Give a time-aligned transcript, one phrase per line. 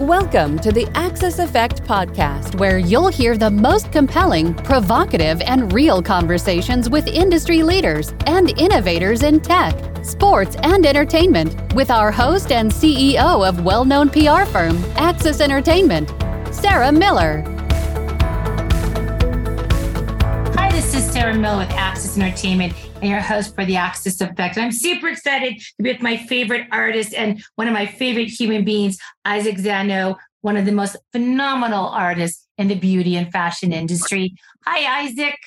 [0.00, 6.02] Welcome to the Axis Effect podcast, where you'll hear the most compelling, provocative, and real
[6.02, 9.74] conversations with industry leaders and innovators in tech,
[10.04, 16.12] sports, and entertainment with our host and CEO of well known PR firm, Axis Entertainment,
[16.54, 17.42] Sarah Miller.
[20.56, 22.74] Hi, this is Sarah Miller with Axis Entertainment
[23.06, 24.58] and your host for the Axis Effect.
[24.58, 28.64] I'm super excited to be with my favorite artist and one of my favorite human
[28.64, 34.34] beings, Izak Zenou, one of the most phenomenal artists in the beauty and fashion industry.
[34.66, 35.38] Hi, Isaac.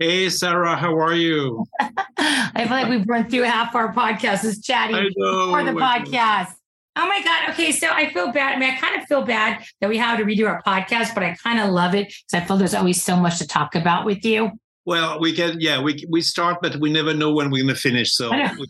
[0.00, 1.64] Hey, Sarah, how are you?
[2.18, 6.54] I feel like we've run through half our podcast is chatting for the podcast.
[6.98, 7.50] Oh my God.
[7.50, 7.72] Okay.
[7.72, 8.56] So I feel bad.
[8.56, 11.22] I mean, I kind of feel bad that we have to redo our podcast, but
[11.22, 14.06] I kind of love it because I feel there's always so much to talk about
[14.06, 14.50] with you.
[14.86, 17.80] Well, we can, yeah, we we start, but we never know when we're going to
[17.80, 18.14] finish.
[18.14, 18.30] So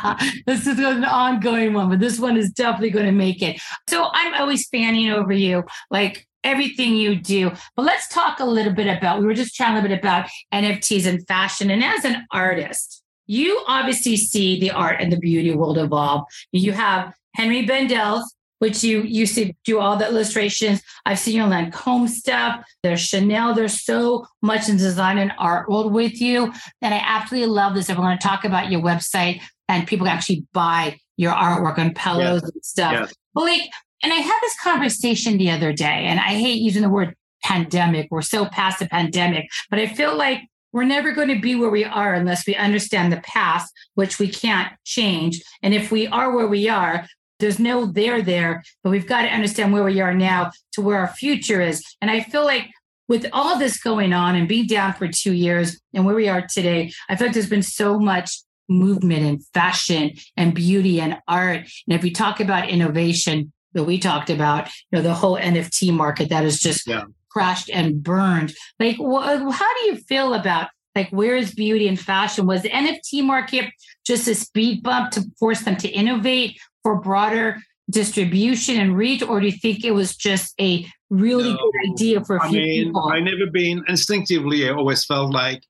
[0.46, 3.60] this is an ongoing one, but this one is definitely going to make it.
[3.88, 7.52] So I'm always fanning over you, like everything you do.
[7.76, 9.20] But let's talk a little bit about.
[9.20, 13.02] We were just chatting a little bit about NFTs and fashion, and as an artist,
[13.26, 16.24] you obviously see the art and the beauty world evolve.
[16.52, 20.82] You have Henri Bendel's which you used to do all the illustrations.
[21.04, 22.64] I've seen your Lancome stuff.
[22.82, 23.54] There's Chanel.
[23.54, 26.52] There's so much in design and art world with you.
[26.82, 27.90] And I absolutely love this.
[27.90, 31.78] If we're going to talk about your website and people can actually buy your artwork
[31.78, 33.12] on pillows and stuff.
[33.34, 33.62] But like,
[34.02, 38.08] and I had this conversation the other day, and I hate using the word pandemic.
[38.10, 41.70] We're so past the pandemic, but I feel like we're never going to be where
[41.70, 45.42] we are unless we understand the past, which we can't change.
[45.62, 47.06] And if we are where we are,
[47.38, 50.98] there's no there there, but we've got to understand where we are now to where
[50.98, 51.82] our future is.
[52.00, 52.70] And I feel like
[53.08, 56.46] with all this going on and being down for two years and where we are
[56.46, 61.58] today, I feel like there's been so much movement in fashion and beauty and art.
[61.86, 65.92] And if we talk about innovation that we talked about, you know, the whole NFT
[65.92, 67.04] market that is just yeah.
[67.30, 68.54] crashed and burned.
[68.80, 72.46] Like, wh- how do you feel about like where is beauty and fashion?
[72.46, 73.66] Was the NFT market
[74.04, 76.58] just a speed bump to force them to innovate?
[76.86, 77.56] For broader
[77.90, 82.24] distribution and reach, or do you think it was just a really no, good idea
[82.24, 83.08] for a I few mean, people?
[83.08, 84.68] I never been instinctively.
[84.68, 85.64] I always felt like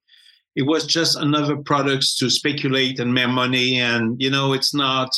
[0.57, 5.09] it was just another product to speculate and make money, and you know, it's not.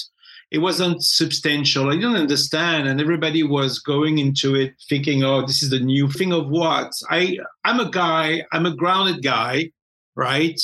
[0.53, 1.91] It wasn't substantial.
[1.91, 6.07] I didn't understand, and everybody was going into it thinking, "Oh, this is the new
[6.09, 8.45] thing of what?" I I'm a guy.
[8.53, 9.73] I'm a grounded guy,
[10.15, 10.61] right?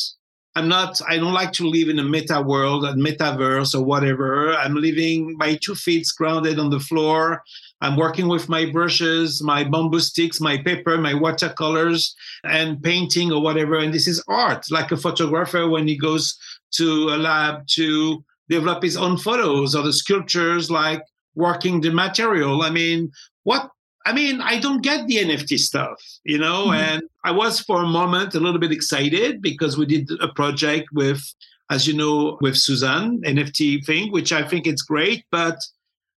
[0.56, 4.54] I'm not, I don't like to live in a meta world, a metaverse or whatever.
[4.54, 7.42] I'm living my two feet grounded on the floor.
[7.80, 12.14] I'm working with my brushes, my bamboo sticks, my paper, my watercolors,
[12.44, 13.78] and painting or whatever.
[13.78, 16.38] And this is art, like a photographer when he goes
[16.74, 21.02] to a lab to develop his own photos or the sculptures, like
[21.34, 22.62] working the material.
[22.62, 23.10] I mean,
[23.42, 23.70] what
[24.04, 26.74] I mean, I don't get the NFT stuff, you know, mm-hmm.
[26.74, 30.88] and I was for a moment a little bit excited because we did a project
[30.92, 31.22] with,
[31.70, 35.24] as you know, with Suzanne, NFT thing, which I think it's great.
[35.30, 35.58] But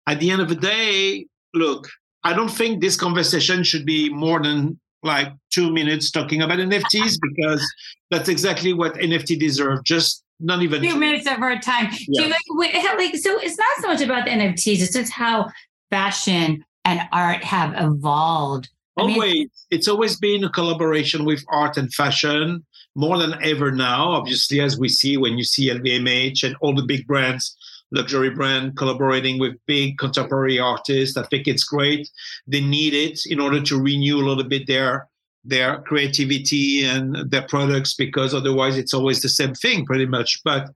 [0.06, 1.88] at the end of the day, look,
[2.24, 7.18] I don't think this conversation should be more than like two minutes talking about NFTs
[7.22, 7.66] because
[8.12, 9.84] that's exactly what NFT deserve.
[9.86, 11.88] Just not even two minutes of our time.
[12.08, 12.24] Yeah.
[12.24, 15.50] So, like, like, so it's not so much about the NFTs; it's just how
[15.90, 18.70] fashion and art have evolved.
[18.96, 19.18] Always.
[19.18, 22.66] I mean, it's always been a collaboration with art and fashion
[22.96, 24.08] more than ever now.
[24.12, 27.56] Obviously, as we see when you see LVMH and all the big brands,
[27.92, 32.09] luxury brand collaborating with big contemporary artists, I think it's great.
[32.47, 35.08] They need it in order to renew a little bit their
[35.44, 40.42] their creativity and their products because otherwise it's always the same thing pretty much.
[40.44, 40.72] But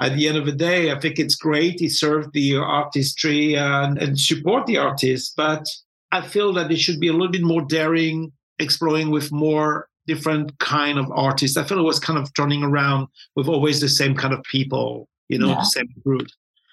[0.00, 1.80] at the end of the day, I think it's great.
[1.80, 5.64] It served the artistry and, and support the artists, but
[6.12, 10.58] I feel that it should be a little bit more daring, exploring with more different
[10.58, 11.56] kind of artists.
[11.56, 13.06] I feel it was kind of turning around
[13.36, 15.56] with always the same kind of people, you know, yeah.
[15.56, 16.26] the same group.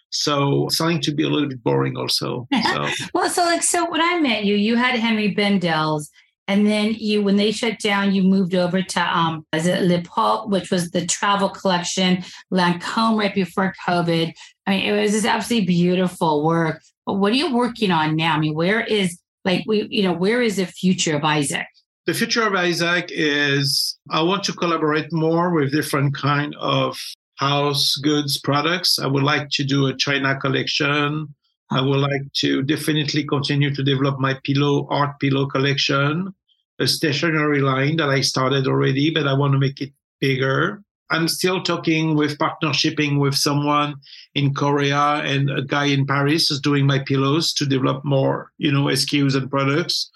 [0.10, 2.48] So starting to be a little bit boring also.
[2.72, 2.88] So.
[3.14, 6.10] well, so like so when I met you, you had Henri Bendel's
[6.52, 10.02] and then you, when they shut down, you moved over to um, is it Le
[10.02, 14.34] Pulp, which was the travel collection, Lancome right before COVID.
[14.68, 16.82] I mean, it was just absolutely beautiful work.
[17.06, 18.36] But what are you working on now?
[18.36, 21.68] I mean, where is like we, you know, where is the future of Izak?
[22.06, 26.98] The future of Izak is I want to collaborate more with different kind of
[27.36, 29.00] house goods products.
[29.00, 31.34] I would like to do a China collection.
[31.72, 36.34] I would like to definitely continue to develop my pillow art pillow collection
[36.82, 40.84] a stationary line that I started already, but I want to make it bigger.
[41.12, 43.96] I'm still talking with partnershiping with someone
[44.34, 48.72] in Korea and a guy in Paris is doing my pillows to develop more, you
[48.72, 50.10] know, SKUs and products.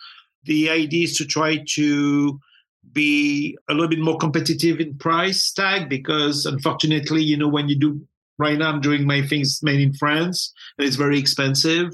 [0.46, 2.40] The idea is to try to
[2.94, 7.78] be a little bit more competitive in price tag because unfortunately, you know, when you
[7.78, 8.02] do
[8.38, 11.92] right now, I'm doing my things made in France and it's very expensive.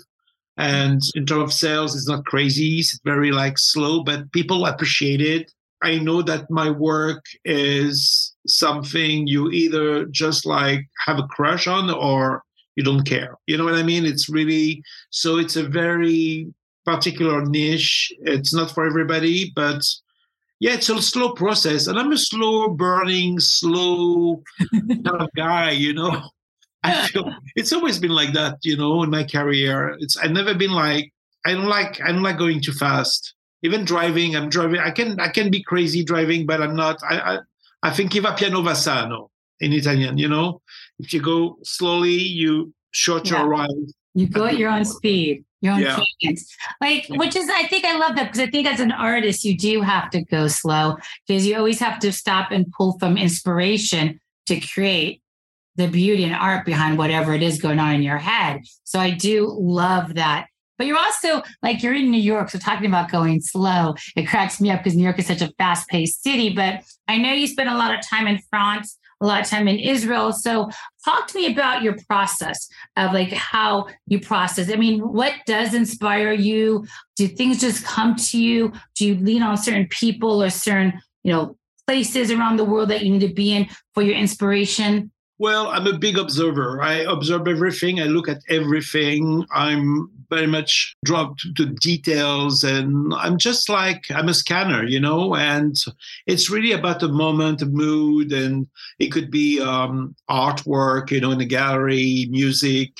[0.61, 2.77] And in terms of sales, it's not crazy.
[2.77, 5.51] It's very like slow, but people appreciate it.
[5.81, 11.89] I know that my work is something you either just like have a crush on
[11.89, 12.43] or
[12.75, 13.39] you don't care.
[13.47, 14.05] You know what I mean?
[14.05, 16.53] It's really so it's a very
[16.85, 18.13] particular niche.
[18.21, 19.81] It's not for everybody, but
[20.59, 21.87] yeah, it's a slow process.
[21.87, 24.43] And I'm a slow burning, slow
[24.87, 26.21] kind of guy, you know.
[26.83, 29.95] I feel it's always been like that, you know, in my career.
[29.99, 31.13] It's I've never been like
[31.45, 33.35] I don't like I don't like going too fast.
[33.63, 34.79] Even driving, I'm driving.
[34.79, 36.97] I can I can be crazy driving, but I'm not.
[37.07, 37.39] I I,
[37.83, 39.29] I think va piano va sano
[39.59, 40.17] in Italian.
[40.17, 40.61] You know,
[40.99, 43.39] if you go slowly, you short yeah.
[43.39, 43.69] your ride.
[44.13, 45.99] You go at your own speed, your own yeah.
[46.19, 46.53] cadence.
[46.81, 49.57] Like, which is, I think I love that because I think as an artist, you
[49.57, 54.19] do have to go slow because you always have to stop and pull from inspiration
[54.47, 55.20] to create
[55.81, 58.61] the beauty and art behind whatever it is going on in your head.
[58.83, 60.47] So I do love that
[60.81, 64.59] but you're also like you're in New York, so talking about going slow, it cracks
[64.59, 66.49] me up because New York is such a fast-paced city.
[66.49, 69.67] But I know you spent a lot of time in France, a lot of time
[69.67, 70.33] in Israel.
[70.33, 70.71] So
[71.05, 72.67] talk to me about your process
[72.97, 74.71] of like how you process.
[74.71, 76.87] I mean, what does inspire you?
[77.15, 78.73] Do things just come to you?
[78.95, 83.03] Do you lean on certain people or certain, you know, places around the world that
[83.03, 85.11] you need to be in for your inspiration?
[85.41, 86.83] Well, I'm a big observer.
[86.83, 87.99] I observe everything.
[87.99, 89.43] I look at everything.
[89.51, 95.35] I'm very much dropped to details and I'm just like I'm a scanner, you know,
[95.35, 95.75] and
[96.27, 98.67] it's really about the moment, the mood, and
[98.99, 102.91] it could be um, artwork, you know, in a gallery, music,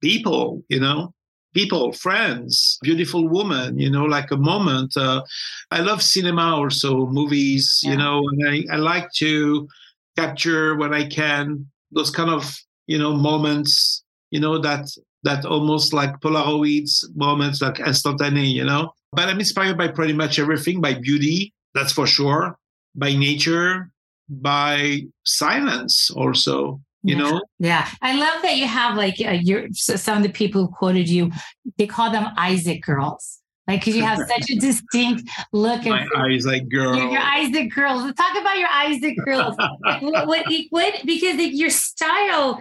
[0.00, 1.12] people, you know,
[1.52, 4.96] people, friends, beautiful woman, you know, like a moment.
[4.96, 5.22] Uh,
[5.70, 7.90] I love cinema also, movies, yeah.
[7.90, 9.68] you know, and I, I like to
[10.16, 12.56] capture when I can those kind of
[12.86, 14.86] you know moments you know that
[15.22, 18.92] that almost like polaroids moments like instantaneous you know?
[19.12, 22.56] But i'm inspired by pretty much everything by beauty that's for sure
[22.94, 23.90] by nature
[24.28, 27.22] by silence also you yeah.
[27.22, 27.42] know?
[27.58, 27.88] Yeah.
[28.02, 31.30] I love that you have like uh, your some of the people who quoted you
[31.78, 33.39] they call them izak girls
[33.70, 35.84] like, because you have such a distinct look.
[35.84, 36.96] My eyes like girl.
[36.96, 38.12] Your, your Izak girls.
[38.14, 39.54] Talk about your Izak girls.
[40.00, 42.60] what, what, what, because your style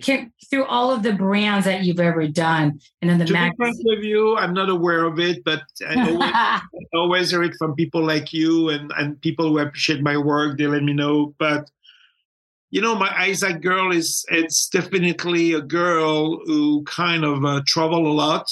[0.00, 3.74] can, through all of the brands that you've ever done, and then the to magazine.
[3.84, 6.60] be with you, I'm not aware of it, but I always, I
[6.94, 10.58] always hear it from people like you and and people who appreciate my work.
[10.58, 11.68] They let me know, but
[12.70, 18.06] you know, my Izak girl is it's definitely a girl who kind of uh, travel
[18.06, 18.46] a lot.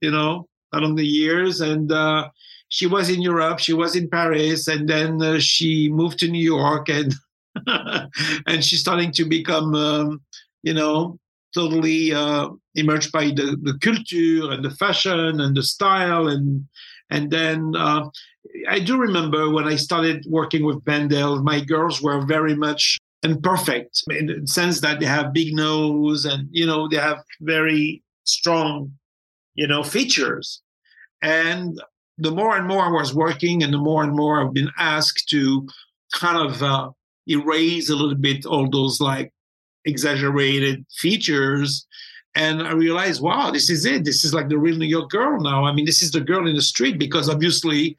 [0.00, 1.60] You know, along the years.
[1.60, 2.28] And uh,
[2.68, 6.42] she was in Europe, she was in Paris, and then uh, she moved to New
[6.42, 7.14] York, and
[8.46, 10.22] and she's starting to become, um,
[10.62, 11.18] you know,
[11.54, 16.66] totally uh, emerged by the, the culture and the fashion and the style and
[17.10, 18.08] and then uh,
[18.66, 24.02] I do remember when I started working with Bendel, my girls were very much imperfect
[24.08, 28.92] in the sense that they have big nose and you know they have very strong
[29.54, 30.61] you know, features.
[31.22, 31.80] And
[32.18, 35.28] the more and more I was working, and the more and more I've been asked
[35.30, 35.66] to
[36.12, 36.90] kind of uh,
[37.28, 39.32] erase a little bit all those like
[39.84, 41.86] exaggerated features.
[42.34, 44.04] And I realized, wow, this is it.
[44.04, 45.64] This is like the real New York girl now.
[45.64, 47.96] I mean, this is the girl in the street because obviously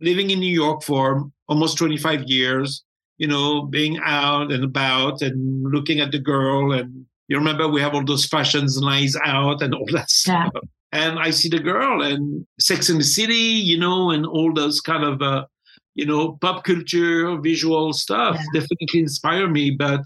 [0.00, 2.84] living in New York for almost 25 years,
[3.18, 6.72] you know, being out and about and looking at the girl.
[6.72, 10.52] And you remember we have all those fashions nights out and all that stuff.
[10.94, 14.80] And I see the girl and Sex in the City, you know, and all those
[14.80, 15.44] kind of, uh,
[15.96, 18.60] you know, pop culture, visual stuff yeah.
[18.60, 19.72] definitely inspire me.
[19.72, 20.04] But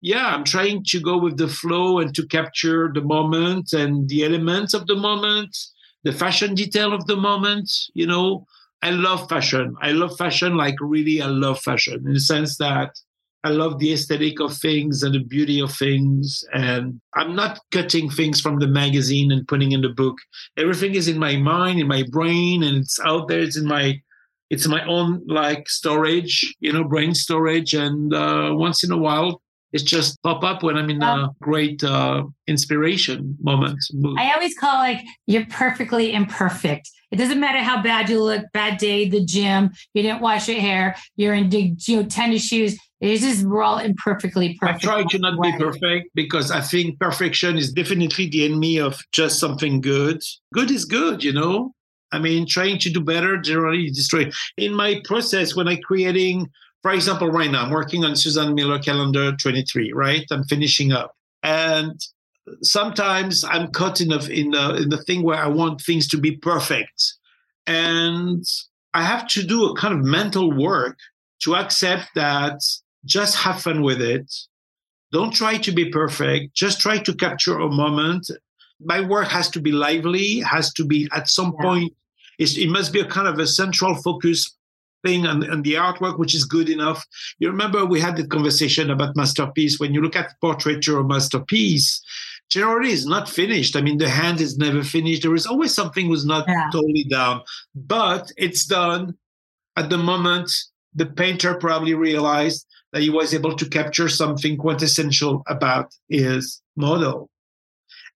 [0.00, 4.24] yeah, I'm trying to go with the flow and to capture the moment and the
[4.24, 5.56] elements of the moment,
[6.02, 7.70] the fashion detail of the moment.
[7.94, 8.44] You know,
[8.82, 9.76] I love fashion.
[9.80, 12.90] I love fashion, like really, I love fashion in the sense that
[13.44, 16.42] I love the aesthetic of things and the beauty of things.
[16.54, 20.16] And I'm not cutting things from the magazine and putting in the book.
[20.56, 23.40] Everything is in my mind, in my brain, and it's out there.
[23.40, 24.00] It's in my
[24.50, 27.74] it's my own like storage, you know, brain storage.
[27.74, 29.42] And uh, once in a while,
[29.74, 33.78] it's just pop up when I'm in a great uh, inspiration moment.
[34.16, 36.88] I always call like you're perfectly imperfect.
[37.10, 40.60] It doesn't matter how bad you look, bad day, the gym, you didn't wash your
[40.60, 44.82] hair, you're in you know tennis shoes It's just we're all imperfectly perfect.
[44.82, 45.52] I try to not way.
[45.52, 50.22] be perfect because I think perfection is definitely the enemy of just something good.
[50.54, 51.74] Good is good, you know.
[52.12, 54.30] I mean, trying to do better generally destroy.
[54.56, 56.48] In my process, when I'm creating,
[56.80, 60.24] for example, right now I'm working on Suzanne Miller Calendar 23, right?
[60.30, 62.00] I'm finishing up, and
[62.62, 66.16] sometimes I'm caught in the in the in the thing where I want things to
[66.16, 67.14] be perfect,
[67.66, 68.44] and
[68.94, 70.96] I have to do a kind of mental work
[71.42, 72.60] to accept that.
[73.04, 74.32] Just have fun with it.
[75.12, 76.54] Don't try to be perfect.
[76.54, 78.30] Just try to capture a moment.
[78.80, 80.40] My work has to be lively.
[80.40, 81.62] Has to be at some Yeah.
[81.64, 81.92] point.
[82.38, 84.56] It must be a kind of a central focus
[85.04, 87.04] thing on, on the artwork, which is good enough.
[87.38, 89.78] You remember we had the conversation about masterpiece.
[89.78, 92.00] When you look at portraiture or masterpiece,
[92.50, 93.76] generally is not finished.
[93.76, 95.22] I mean, the hand is never finished.
[95.22, 96.68] There is always something was not Yeah.
[96.72, 97.42] totally done
[97.74, 99.14] but it's done
[99.76, 100.50] at the moment.
[100.94, 107.28] The painter probably realized that he was able to capture something quintessential about his model.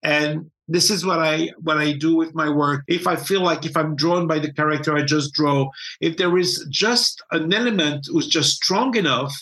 [0.04, 2.84] And this is what I what I do with my work.
[2.88, 5.70] If I feel like if I'm drawn by the character I just draw,
[6.02, 9.34] if there is just an element who's just strong enough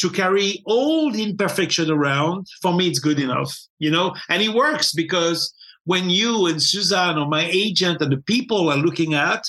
[0.00, 4.14] to carry all the imperfection around, for me it's good enough, you know?
[4.28, 5.54] And it works because
[5.84, 9.44] when you and Suzanne or my agent and the people are looking at,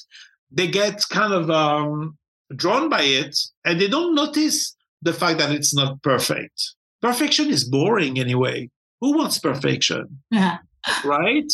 [0.51, 2.17] they get kind of um,
[2.55, 6.73] drawn by it and they don't notice the fact that it's not perfect.
[7.01, 8.69] Perfection is boring anyway.
[9.01, 10.57] Who wants perfection, Yeah.
[11.05, 11.51] right?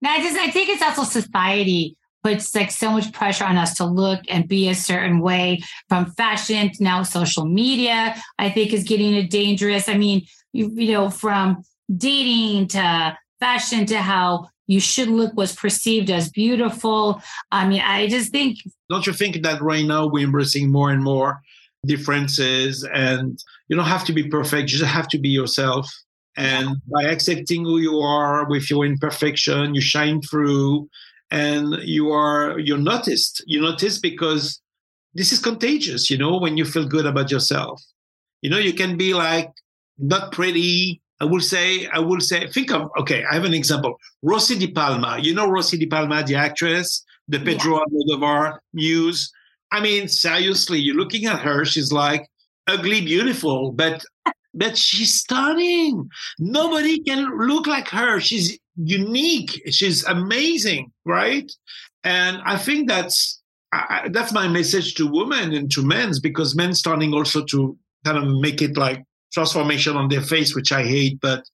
[0.00, 3.74] Now, I just I think it's also society puts like so much pressure on us
[3.74, 8.14] to look and be a certain way from fashion to now social media.
[8.38, 9.88] I think is getting it dangerous.
[9.88, 11.62] I mean, you, you know, from
[11.96, 17.22] dating to fashion to how you should look was perceived as beautiful.
[17.50, 21.02] I mean, I just think Don't you think that right now we're embracing more and
[21.02, 21.40] more
[21.86, 23.38] differences and
[23.68, 25.90] you don't have to be perfect, you just have to be yourself.
[26.36, 30.88] And by accepting who you are with your imperfection, you shine through
[31.30, 33.42] and you are you're noticed.
[33.46, 34.60] You notice because
[35.14, 37.82] this is contagious, you know, when you feel good about yourself.
[38.40, 39.50] You know, you can be like
[39.98, 41.01] not pretty.
[41.22, 43.94] I will say, I will say, think of okay, I have an example.
[44.24, 45.18] Rossy de Palma.
[45.20, 49.30] You know Rossy de Palma, the actress, the Pedro Almodovar muse.
[49.70, 52.28] I mean, seriously, you're looking at her, she's like
[52.66, 54.04] ugly, beautiful, but
[54.54, 56.10] but she's stunning.
[56.40, 58.18] Nobody can look like her.
[58.18, 59.62] She's unique.
[59.70, 61.50] She's amazing, right?
[62.02, 63.40] And I think that's
[63.72, 68.18] I, that's my message to women and to men, because men starting also to kind
[68.18, 71.18] of make it like transformation on their face, which I hate.
[71.20, 71.44] But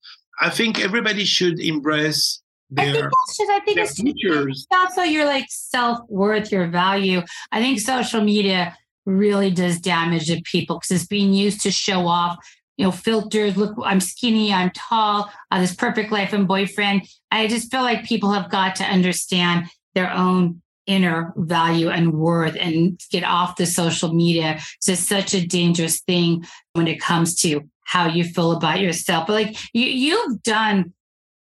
[0.41, 4.67] I think everybody should embrace their, I think that's just I think it's features.
[4.71, 7.23] also your like self worth, your value.
[7.51, 12.07] I think social media really does damage to people because it's being used to show
[12.07, 12.37] off,
[12.77, 13.57] you know, filters.
[13.57, 17.09] Look, I'm skinny, I'm tall, I have this perfect life and boyfriend.
[17.31, 22.57] I just feel like people have got to understand their own inner value and worth
[22.59, 24.55] and get off the social media.
[24.57, 29.29] It's just such a dangerous thing when it comes to how you feel about yourself.
[29.29, 30.93] But like you, you've done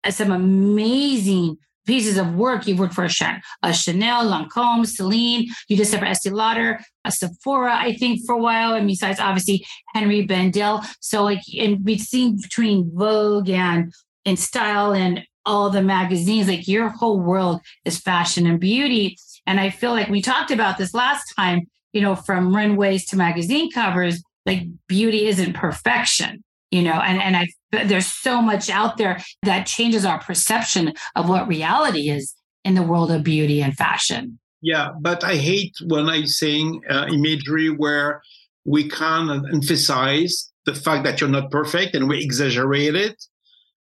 [0.03, 2.65] uh, some amazing pieces of work.
[2.65, 5.49] You've worked for Chanel, Lancome, Celine.
[5.67, 8.73] You did stuff for Estee Lauder, a Sephora, I think, for a while.
[8.73, 10.81] And besides, obviously, Henri Bendel.
[11.01, 13.93] So, like, and we've seen between Vogue and
[14.25, 19.17] in Style and all the magazines, like your whole world is fashion and beauty.
[19.45, 21.61] And I feel like we talked about this last time.
[21.91, 26.43] You know, from runways to magazine covers, like beauty isn't perfection.
[26.71, 27.47] You know, and and I
[27.85, 32.33] there's so much out there that changes our perception of what reality is
[32.63, 34.39] in the world of beauty and fashion.
[34.61, 38.21] Yeah, but I hate when I saying uh, imagery where
[38.65, 43.21] we of emphasize the fact that you're not perfect and we exaggerate it.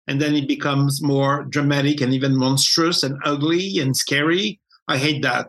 [0.07, 4.60] And then it becomes more dramatic and even monstrous and ugly and scary.
[4.91, 5.49] I hate that.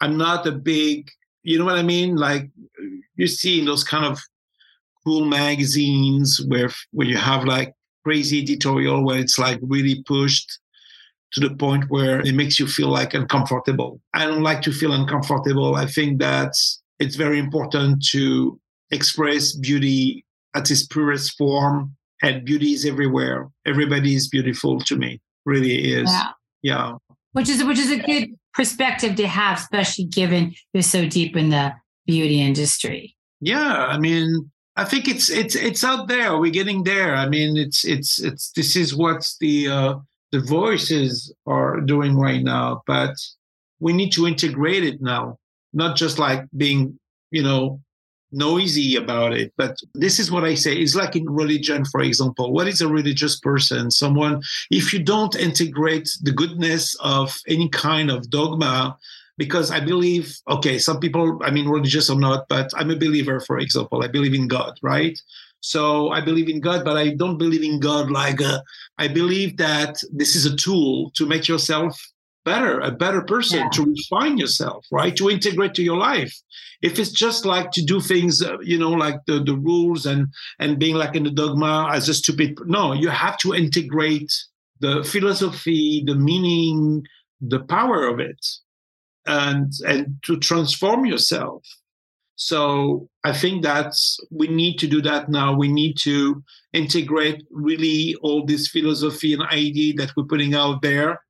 [0.00, 1.10] I'm not a big,
[1.42, 2.16] you know what I mean?
[2.16, 2.50] Like
[3.16, 4.20] you see in those kind of
[5.04, 7.74] cool magazines where where you have like
[8.04, 10.60] crazy editorial where it's like really pushed
[11.32, 14.00] to the point where it makes you feel like uncomfortable.
[14.14, 15.74] I don't like to feel uncomfortable.
[15.74, 16.52] I think that
[17.00, 18.60] it's very important to
[18.92, 20.24] express beauty
[20.54, 23.48] at its purest form, and beauty is everywhere.
[23.66, 26.10] Everybody is beautiful to me, really is.
[26.10, 26.30] Yeah.
[26.62, 26.92] Yeah.
[27.32, 31.50] Which is which is a good perspective to have, especially given you're so deep in
[31.50, 31.72] the
[32.06, 33.14] beauty industry.
[33.40, 33.86] Yeah.
[33.86, 36.36] I mean, I think it's it's it's out there.
[36.38, 37.14] We're getting there.
[37.14, 39.94] I mean, it's it's it's this is what the uh,
[40.32, 43.14] the voices are doing right now, but
[43.78, 45.38] we need to integrate it now,
[45.72, 46.98] not just like being
[47.30, 47.80] you know
[48.32, 49.52] noisy about it.
[49.56, 50.74] But this is what I say.
[50.74, 52.52] It's like in religion, for example.
[52.52, 53.90] What is a religious person?
[53.90, 58.96] Someone, if you don't integrate the goodness of any kind of dogma,
[59.38, 63.40] because I believe, okay, some people, I mean, religious or not, but I'm a believer,
[63.40, 64.02] for example.
[64.02, 65.18] I believe in God, right?
[65.60, 68.62] So I believe in God, but I don't believe in God like a,
[68.98, 72.00] I believe that this is a tool to make yourself
[72.46, 73.68] better, a better person, yeah.
[73.70, 75.14] to refine yourself, right?
[75.16, 76.34] To integrate to your life.
[76.80, 80.28] If it's just like to do things, uh, you know, like the, the rules and
[80.58, 84.32] and being like in the dogma as a stupid, no, you have to integrate
[84.80, 87.02] the philosophy, the meaning,
[87.40, 88.42] the power of it,
[89.26, 91.62] and and to transform yourself.
[92.36, 93.94] So I think that
[94.30, 95.56] we need to do that now.
[95.56, 101.20] We need to integrate really all this philosophy and idea that we're putting out there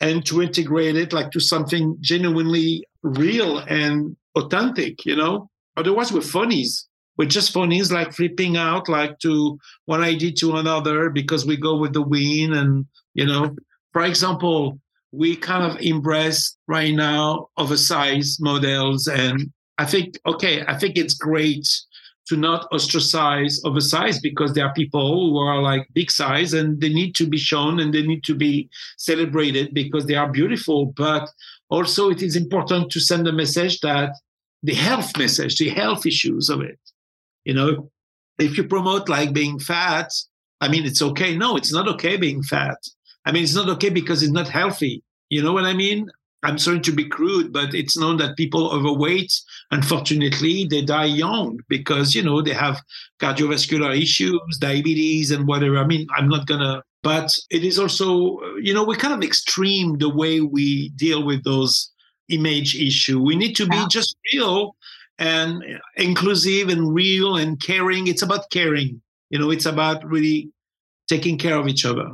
[0.00, 5.48] and to integrate it like to something genuinely real and authentic, you know?
[5.76, 6.86] Otherwise, we're funnies.
[7.16, 11.76] We're just funnies, like flipping out, like to one idea to another because we go
[11.76, 12.54] with the wind.
[12.54, 13.54] And, you know,
[13.92, 14.80] for example,
[15.12, 19.06] we kind of embrace right now oversized models.
[19.06, 21.68] And I think, okay, I think it's great
[22.26, 26.88] to not ostracize oversized because there are people who are like big size and they
[26.88, 30.86] need to be shown and they need to be celebrated because they are beautiful.
[30.96, 31.28] But
[31.68, 34.10] also, it is important to send a message that
[34.62, 36.78] the health message, the health issues of it.
[37.44, 37.90] You know,
[38.38, 40.10] if you promote like being fat,
[40.60, 41.36] I mean, it's okay.
[41.36, 42.78] No, it's not okay being fat.
[43.26, 45.02] I mean, it's not okay because it's not healthy.
[45.28, 46.10] You know what I mean?
[46.44, 49.32] I'm sorry to be crude, but it's known that people overweight,
[49.70, 52.80] unfortunately, they die young because, you know, they have
[53.18, 55.78] cardiovascular issues, diabetes, and whatever.
[55.78, 59.22] I mean, I'm not going to, but it is also, you know, we're kind of
[59.22, 61.90] extreme the way we deal with those
[62.28, 63.20] image issue.
[63.22, 63.88] We need to be yeah.
[63.90, 64.76] just real
[65.18, 65.62] and
[65.96, 68.06] inclusive and real and caring.
[68.06, 69.00] It's about caring.
[69.30, 70.50] You know, it's about really
[71.08, 72.10] taking care of each other.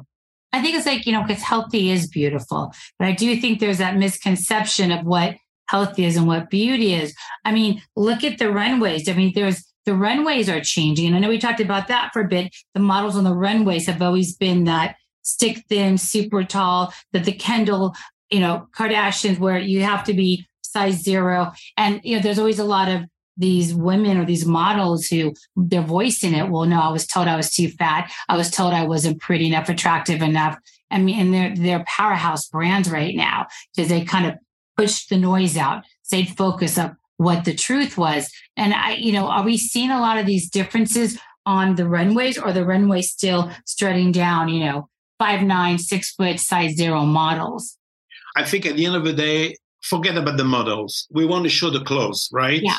[0.52, 2.72] I think it's like, you know, because healthy is beautiful.
[2.98, 5.36] But I do think there's that misconception of what
[5.68, 7.14] healthy is and what beauty is.
[7.44, 9.08] I mean, look at the runways.
[9.08, 11.06] I mean, there's the runways are changing.
[11.06, 12.54] And I know we talked about that for a bit.
[12.74, 17.32] The models on the runways have always been that stick thin, super tall, that the
[17.32, 17.94] Kendall,
[18.30, 21.52] you know, Kardashians, where you have to be size zero.
[21.76, 23.04] And, you know, there's always a lot of
[23.40, 26.48] these women or these models who they're voicing it.
[26.50, 28.12] Well, no, I was told I was too fat.
[28.28, 30.58] I was told I wasn't pretty enough, attractive enough.
[30.90, 34.34] I mean, and they're they're powerhouse brands right now because they kind of
[34.76, 38.30] pushed the noise out, stayed focus on what the truth was.
[38.56, 42.38] And I, you know, are we seeing a lot of these differences on the runways
[42.38, 47.78] or the runway still strutting down, you know, five nine, six foot, size zero models?
[48.36, 51.06] I think at the end of the day, forget about the models.
[51.10, 52.60] We want to show the clothes, right?
[52.62, 52.76] Yeah.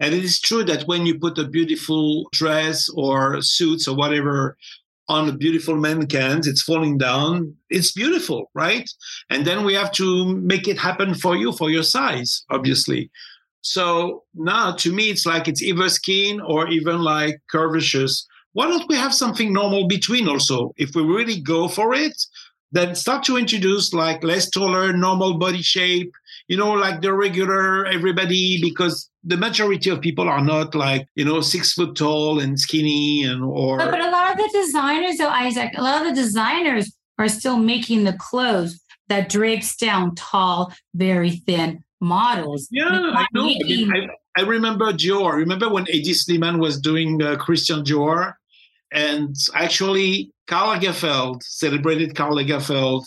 [0.00, 4.56] And it is true that when you put a beautiful dress or suits or whatever
[5.08, 7.56] on a beautiful mannequins, it's falling down.
[7.70, 8.88] It's beautiful, right?
[9.30, 13.10] And then we have to make it happen for you, for your size, obviously.
[13.62, 18.24] So now to me, it's like it's either skin or even like curvaceous.
[18.52, 20.72] Why don't we have something normal between also?
[20.76, 22.14] If we really go for it,
[22.70, 26.12] then start to introduce like less taller, normal body shape,
[26.48, 31.24] you know, like the regular everybody, because the majority of people are not like, you
[31.24, 33.76] know, six foot tall and skinny and or.
[33.76, 37.28] But, but a lot of the designers, though, Izak, a lot of the designers are
[37.28, 42.68] still making the clothes that drapes down tall, very thin models.
[42.70, 43.44] Yeah, I know.
[43.44, 43.92] Making...
[43.92, 45.34] I, I, remember Dior.
[45.34, 48.34] Remember when Hedi Slimane was doing uh, Christian Dior?
[48.92, 53.04] And actually, Karl Lagerfeld, celebrated Karl Lagerfeld,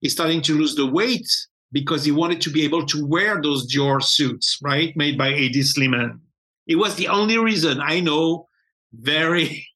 [0.00, 1.28] is starting to lose the weight
[1.72, 5.62] because he wanted to be able to wear those Dior suits, right, made by Hedi
[5.62, 6.18] Slimane.
[6.66, 8.46] It was the only reason I know.
[8.92, 9.66] Very,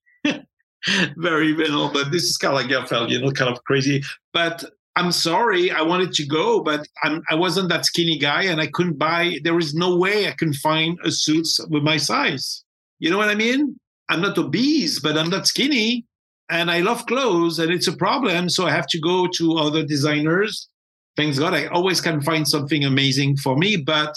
[1.16, 4.02] very, you know, but this is Karl Lagerfeld, you know, kind of crazy.
[4.32, 4.64] But
[4.96, 8.68] I'm sorry, I wanted to go, but I'm, I wasn't that skinny guy, and I
[8.68, 9.38] couldn't buy.
[9.42, 12.64] There is no way I can find a suit with my size.
[12.98, 13.78] You know what I mean?
[14.08, 16.06] I'm not obese, but I'm not skinny,
[16.50, 18.48] and I love clothes, and it's a problem.
[18.48, 20.68] So I have to go to other designers
[21.16, 23.76] thanks God, I always can find something amazing for me.
[23.76, 24.14] But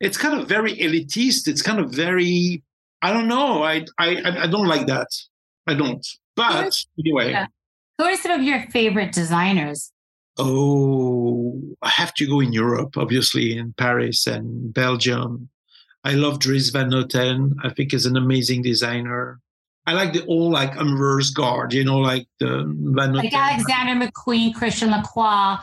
[0.00, 1.48] it's kind of very elitist.
[1.48, 2.62] It's kind of very,
[3.02, 3.62] I don't know.
[3.62, 5.08] I I I don't like that.
[5.66, 6.06] I don't.
[6.36, 7.30] But anyway.
[7.30, 7.46] Yeah.
[7.98, 9.92] Who are some of your favorite designers?
[10.38, 15.48] Oh, I have to go in Europe, obviously, in Paris and Belgium.
[16.04, 17.54] I love Dries Van Noten.
[17.64, 19.40] I think is an amazing designer.
[19.86, 23.16] I like the old like inverse guard, you know, like the Van Noten.
[23.16, 25.56] Like Alexander McQueen, Christian Lacroix,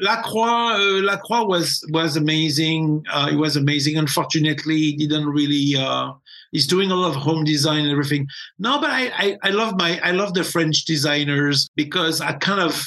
[0.00, 3.04] Lacroix, uh, Lacroix was was amazing.
[3.10, 3.96] Uh, it was amazing.
[3.96, 6.12] Unfortunately, he didn't really uh,
[6.52, 8.26] he's doing a lot of home design and everything.
[8.58, 12.60] No, but I, I, I love my I love the French designers because I kind
[12.60, 12.82] of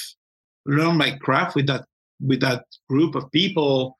[0.65, 1.85] learned my craft with that
[2.19, 3.97] with that group of people.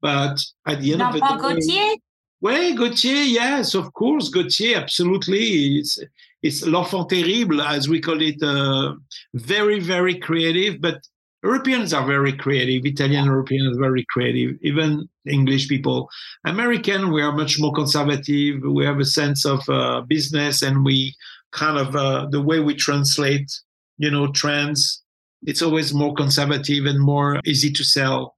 [0.00, 1.96] But at the end of the day, Gaultier?
[2.40, 5.78] Well, Gaultier, yes, of course, Gaultier, absolutely.
[5.78, 5.98] It's
[6.42, 8.94] it's l'enfant terrible, as we call it, uh,
[9.34, 10.80] very, very creative.
[10.80, 11.00] But
[11.42, 12.84] Europeans are very creative.
[12.84, 14.56] Italian Europeans are very creative.
[14.62, 16.08] Even English people.
[16.44, 18.62] American, we are much more conservative.
[18.62, 21.14] We have a sense of uh, business, and we
[21.52, 23.50] kind of uh, the way we translate,
[23.98, 25.02] you know, trends.
[25.46, 28.34] It's always more conservative and more easy to sell.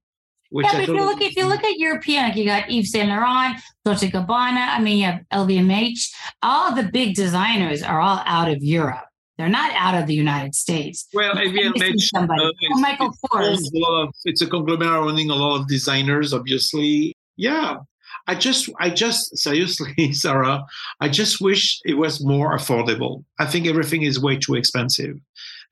[0.51, 2.91] Which yeah, but if you look if you look at European, like you got Yves
[2.91, 4.77] Saint Laurent, Dolce Gabbana.
[4.77, 6.11] I mean, you have LVMH.
[6.43, 9.05] All the big designers are all out of Europe.
[9.41, 11.09] They're not out of the United States.
[11.15, 12.45] Well, LVMH, somebody.
[12.45, 14.13] Uh, oh, Michael Kors.
[14.27, 17.15] It's a conglomerate owning a lot of designers, obviously.
[17.37, 17.79] Yeah,
[18.27, 20.63] I just, I just, seriously, Sarah,
[21.01, 23.25] I just wish it was more affordable.
[23.39, 25.17] I think everything is way too expensive.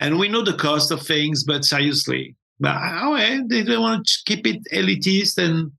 [0.01, 3.17] And we know the cost of things, but seriously, but oh,
[3.49, 5.73] they don't want to keep it elitist and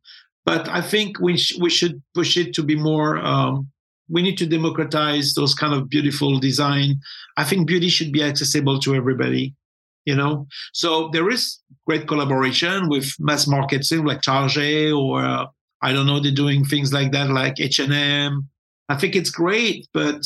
[0.46, 3.18] but I think we sh- we should push it to be more.
[3.18, 3.70] Um,
[4.10, 7.00] we need to democratize those kind of beautiful design.
[7.38, 9.56] I think beauty should be accessible to everybody.
[10.06, 15.46] You know, so there is great collaboration with mass marketing like Target or uh,
[15.82, 18.50] I don't know, they're doing things like that, like H and M.
[18.88, 20.22] I think it's great, but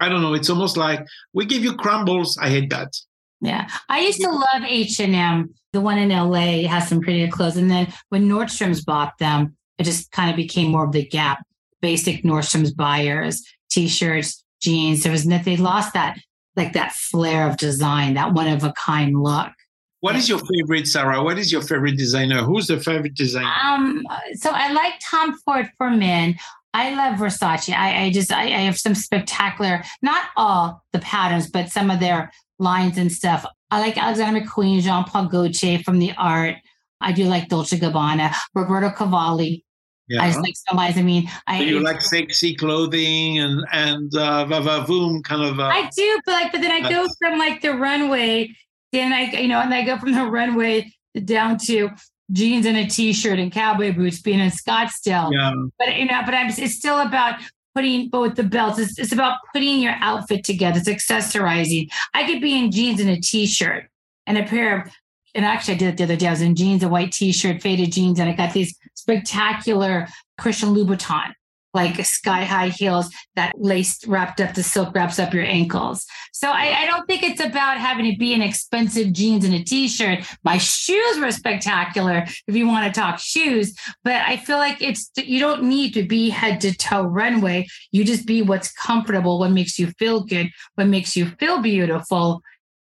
[0.00, 0.34] I don't know.
[0.34, 2.36] It's almost like we give you crumbles.
[2.38, 2.94] I hate that.
[3.40, 5.54] Yeah, I used to love H and M.
[5.72, 9.84] The one in LA has some pretty clothes, and then when Nordstrom's bought them, it
[9.84, 11.46] just kind of became more of the Gap
[11.80, 15.02] basic Nordstrom's buyers, t-shirts, jeans.
[15.02, 16.18] There was they lost that
[16.56, 19.52] like that flair of design, that one of a kind look.
[20.00, 21.22] What is your favorite, Sarah?
[21.22, 22.42] What is your favorite designer?
[22.42, 23.50] Who's the favorite designer?
[23.64, 24.02] Um,
[24.34, 26.36] so I like Tom Ford for men.
[26.74, 27.74] I love Versace.
[27.74, 32.00] I, I just I, I, have some spectacular, not all the patterns, but some of
[32.00, 33.46] their lines and stuff.
[33.70, 36.56] I like Alexander McQueen, Jean Paul Gaultier from the art.
[37.00, 39.64] I do like Dolce Gabbana, Roberto Cavalli.
[40.08, 40.22] Yeah.
[40.22, 40.96] I just like stylize.
[40.96, 45.58] I mean, I so you like sexy clothing and and uh, vavavoom kind of.
[45.58, 48.54] Uh, I do, but like, but then I go from like the runway,
[48.92, 50.92] then I you know, and I go from the runway
[51.24, 51.90] down to
[52.32, 55.32] jeans and a t-shirt and cowboy boots being in Scottsdale.
[55.32, 55.52] Yeah.
[55.78, 57.40] But you know, but I'm it's still about
[57.74, 58.78] putting both the belts.
[58.78, 60.78] It's, it's about putting your outfit together.
[60.78, 61.88] It's accessorizing.
[62.14, 63.90] I could be in jeans and a t-shirt
[64.26, 64.92] and a pair of,
[65.36, 66.26] and actually I did it the other day.
[66.26, 70.70] I was in jeans, a white t-shirt, faded jeans, and I got these spectacular Christian
[70.70, 71.32] Louboutin
[71.76, 76.06] like sky high heels that lace wrapped up the silk wraps up your ankles.
[76.32, 79.62] So I, I, don't think it's about having to be in expensive jeans and a
[79.62, 80.24] t-shirt.
[80.42, 85.10] My shoes were spectacular if you want to talk shoes, but I feel like it's
[85.18, 87.66] you don't need to be head to toe runway.
[87.92, 92.40] You just be what's comfortable, what makes you feel good, what makes you feel beautiful.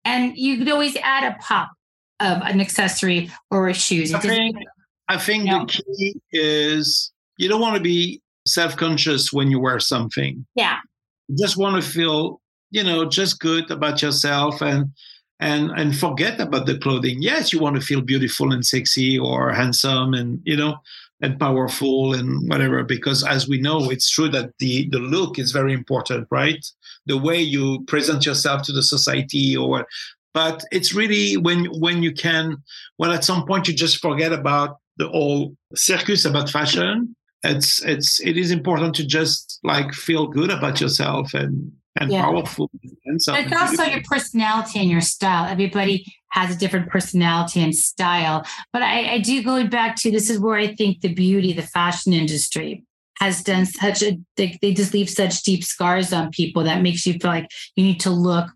[0.03, 1.69] And you could always add a pop
[2.19, 4.13] of an accessory or a shoes.
[4.13, 4.57] I think,
[5.07, 9.59] I think you know, the key is you don't want to be self-conscious when you
[9.59, 10.45] wear something.
[10.55, 10.77] Yeah.
[11.27, 14.91] You just want to feel, you know, just good about yourself and
[15.39, 17.21] and and forget about the clothing.
[17.21, 20.77] Yes, you want to feel beautiful and sexy or handsome and you know
[21.21, 25.51] and powerful and whatever because as we know it's true that the the look is
[25.51, 26.65] very important right
[27.07, 29.85] the way you present yourself to the society or
[30.33, 32.57] but it's really when when you can
[32.97, 37.15] well at some point you just forget about the whole circus about fashion.
[37.43, 42.21] It's it's it is important to just like feel good about yourself and and yeah.
[42.21, 42.69] powerful
[43.05, 45.45] and so it's also your personality and your style.
[45.45, 48.45] Everybody has a different personality and style.
[48.71, 51.63] But I, I do going back to this is where i think the beauty the
[51.63, 52.83] fashion industry
[53.19, 57.05] has done such a they, they just leave such deep scars on people that makes
[57.05, 58.47] you feel like you need to look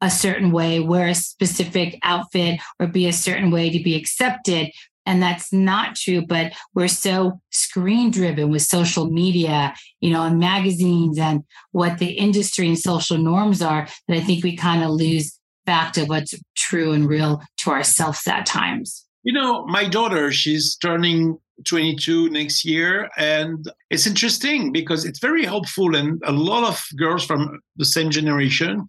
[0.00, 4.70] a certain way wear a specific outfit or be a certain way to be accepted.
[5.06, 10.38] And that's not true but we're so screen driven with social media you know and
[10.38, 14.88] magazines and what the industry and social norms are that i think we kind of
[14.88, 19.04] lose fact of what's true and real to ourselves at times.
[19.22, 25.44] You know my daughter she's turning 22 next year and it's interesting because it's very
[25.44, 28.86] helpful and a lot of girls from the same generation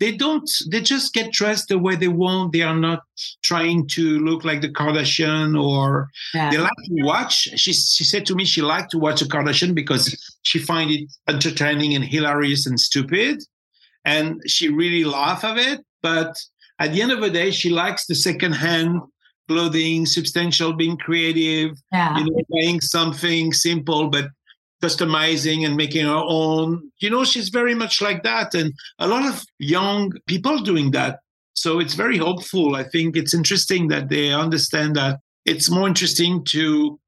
[0.00, 3.02] they don't they just get dressed the way they want they are not
[3.42, 6.50] trying to look like the kardashian or yeah.
[6.50, 9.74] they like to watch she, she said to me she liked to watch the kardashian
[9.74, 13.42] because she find it entertaining and hilarious and stupid
[14.04, 16.36] and she really laugh of it but
[16.78, 19.00] at the end of the day she likes the second hand
[19.48, 22.18] clothing substantial being creative yeah.
[22.18, 24.26] you know buying something simple but
[24.82, 26.90] customizing and making her own.
[27.00, 28.54] You know, she's very much like that.
[28.54, 31.20] And a lot of young people doing that.
[31.54, 32.76] So it's very hopeful.
[32.76, 36.98] I think it's interesting that they understand that it's more interesting to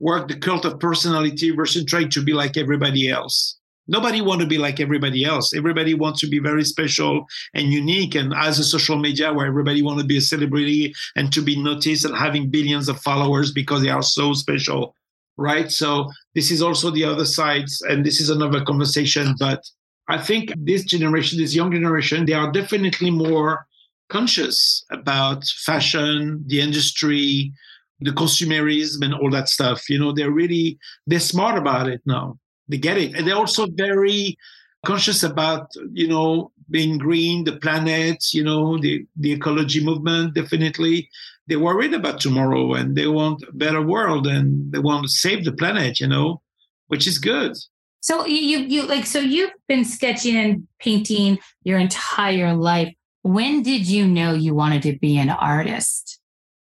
[0.00, 3.58] work the cult of personality versus trying to be like everybody else.
[3.90, 5.54] Nobody want to be like everybody else.
[5.54, 8.14] Everybody wants to be very special and unique.
[8.14, 11.60] And as a social media where everybody want to be a celebrity and to be
[11.60, 14.94] noticed and having billions of followers because they are so special,
[15.38, 15.70] right?
[15.70, 19.34] So this is also the other side, and this is another conversation.
[19.38, 19.62] But
[20.08, 23.66] I think this generation, this young generation, they are definitely more
[24.08, 27.52] conscious about fashion, the industry,
[28.00, 29.88] the consumerism and all that stuff.
[29.88, 32.38] You know, they're really they're smart about it now.
[32.68, 33.14] They get it.
[33.14, 34.36] And they're also very
[34.84, 41.08] conscious about, you know, being green, the planet, you know, the, the ecology movement, definitely.
[41.48, 45.44] They're worried about tomorrow and they want a better world and they want to save
[45.44, 46.42] the planet, you know,
[46.88, 47.56] which is good.
[48.00, 52.94] So you you like so you've been sketching and painting your entire life.
[53.22, 56.20] When did you know you wanted to be an artist?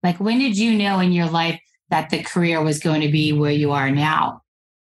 [0.02, 3.32] Like, when did you know in your life that the career was going to be
[3.32, 4.42] where you are now?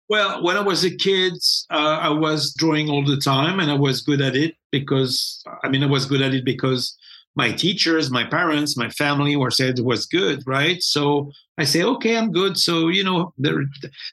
[0.09, 1.33] Well, when I was a kid,
[1.71, 5.69] uh, I was drawing all the time and I was good at it because, I
[5.69, 6.95] mean, I was good at it because
[7.35, 10.81] my teachers, my parents, my family were said it was good, right?
[10.81, 12.57] So I say, okay, I'm good.
[12.57, 13.63] So you know, there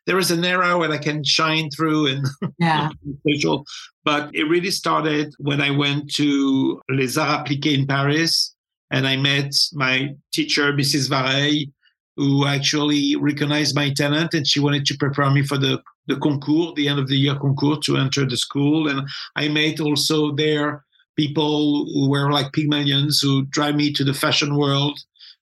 [0.06, 2.26] there is an era where I can shine through and
[2.58, 3.64] yeah, special.
[4.04, 8.54] But it really started when I went to Les Arts Appliqués in Paris,
[8.90, 11.08] and I met my teacher, Mrs.
[11.08, 11.70] Vareille,
[12.16, 16.74] who actually recognized my talent and she wanted to prepare me for the, the concours,
[16.74, 18.88] the end of the year concours to enter the school.
[18.88, 20.84] And I met also there
[21.20, 24.98] people who were like Pygmalions who drive me to the fashion world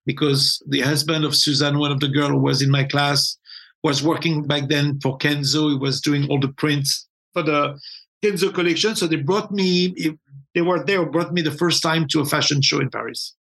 [0.07, 3.39] because the husband of Suzanne, one of the girls who was in my class,
[3.85, 5.71] was working back then for Kenzo.
[5.71, 7.79] He was doing all the prints for the
[8.25, 8.97] Kenzo collection.
[8.97, 10.17] So they brought me,
[10.53, 13.37] they were there, brought me the first time to a fashion show in Paris.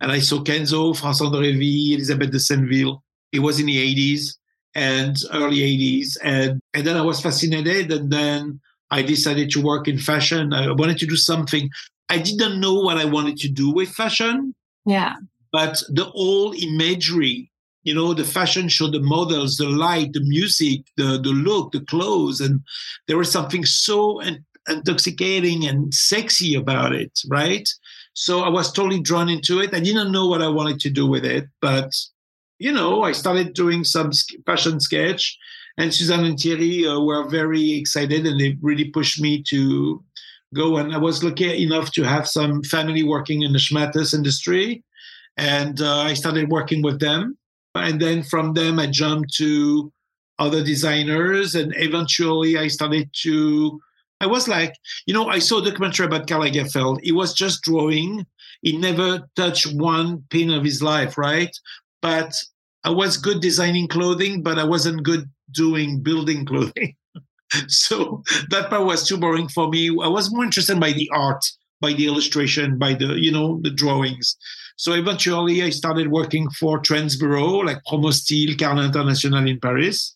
[0.00, 3.00] And I saw Kenzo, François Reville, Elisabeth de Senneville.
[3.32, 4.36] It was in the 80s
[4.76, 6.18] and early 80s.
[6.22, 7.90] And, and then I was fascinated.
[7.90, 10.52] And then I decided to work in fashion.
[10.52, 11.70] I wanted to do something.
[12.08, 14.54] I didn't know what I wanted to do with fashion.
[14.86, 15.14] Yeah.
[15.52, 17.50] But the whole imagery,
[17.82, 21.80] you know, the fashion show, the models, the light, the music, the, the look, the
[21.80, 22.40] clothes.
[22.40, 22.60] And
[23.06, 24.20] there was something so
[24.68, 27.68] intoxicating and sexy about it, right?
[28.14, 29.74] So I was totally drawn into it.
[29.74, 31.90] I didn't know what I wanted to do with it, but
[32.58, 34.10] you know, I started doing some
[34.46, 35.36] fashion sketch,
[35.76, 40.02] and Suzanne and Thierry uh, were very excited, and they really pushed me to
[40.54, 40.76] go.
[40.76, 44.82] And I was lucky enough to have some family working in the schmattes industry,
[45.36, 47.36] and uh, I started working with them.
[47.74, 49.92] And then from them, I jumped to
[50.38, 53.80] other designers, and eventually, I started to
[54.20, 54.74] I was like,
[55.06, 57.00] you know, I saw a documentary about Karl Lagerfeld.
[57.02, 58.24] He was just drawing.
[58.62, 61.54] He never touched one pin of his life, right?
[62.00, 62.32] But
[62.84, 66.94] I was good designing clothing, but I wasn't good doing building clothing.
[67.68, 69.88] so that part was too boring for me.
[69.88, 71.42] I was more interested by the art,
[71.80, 74.36] by the illustration, by the, you know, the drawings.
[74.76, 80.14] So eventually I started working for Trends Bureau, like Promo Style, Carlin International in Paris.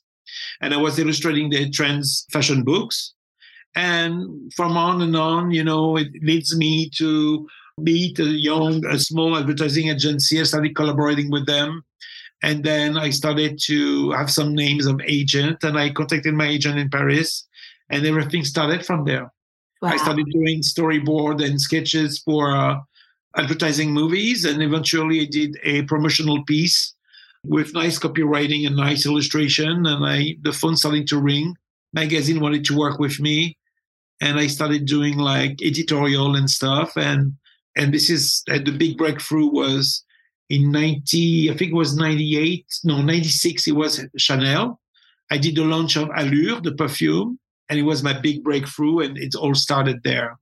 [0.60, 3.14] And I was illustrating the trends fashion books.
[3.76, 8.98] And from on and on, you know, it leads me to meet a young, a
[8.98, 10.40] small advertising agency.
[10.40, 11.84] I started collaborating with them.
[12.42, 16.78] And then I started to have some names of agent and I contacted my agent
[16.78, 17.46] in Paris
[17.90, 19.32] and everything started from there.
[19.82, 19.90] Wow.
[19.90, 22.76] I started doing storyboard and sketches for uh,
[23.36, 26.94] advertising movies and eventually I did a promotional piece
[27.44, 31.56] with nice copywriting and nice illustration and I the phone started to ring
[31.92, 33.56] magazine wanted to work with me
[34.20, 37.34] and i started doing like editorial and stuff and
[37.76, 40.04] and this is the big breakthrough was
[40.50, 44.80] in 90 i think it was 98 no 96 it was chanel
[45.30, 49.18] i did the launch of allure the perfume and it was my big breakthrough and
[49.18, 50.38] it all started there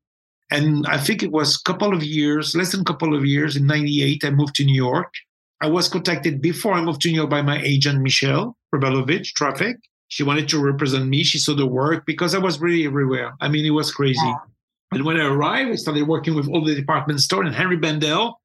[0.51, 3.57] and i think it was a couple of years less than a couple of years
[3.57, 5.13] in 98 i moved to new york
[5.61, 9.77] i was contacted before i moved to new york by my agent michelle Rabelovich, traffic
[10.09, 11.25] she wanted to represent me.
[11.25, 13.35] She saw the work because I was really everywhere.
[13.41, 14.21] I mean, it was crazy.
[14.25, 14.37] Yeah.
[14.93, 18.41] And when I arrived, I started working with all the department store and Henri Bendel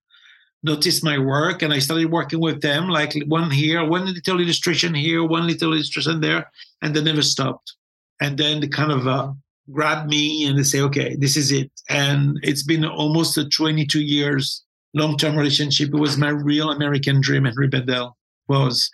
[0.64, 4.94] noticed my work and I started working with them, like one here, one little illustration
[4.94, 7.76] here, one little illustration there, and they never stopped.
[8.22, 9.34] And then they kind of uh,
[9.72, 11.72] grab me and they say, okay, this is it.
[11.90, 15.90] And it's been almost a 22 years long-term relationship.
[15.90, 18.90] It was my real American dream, Henri Bendel was.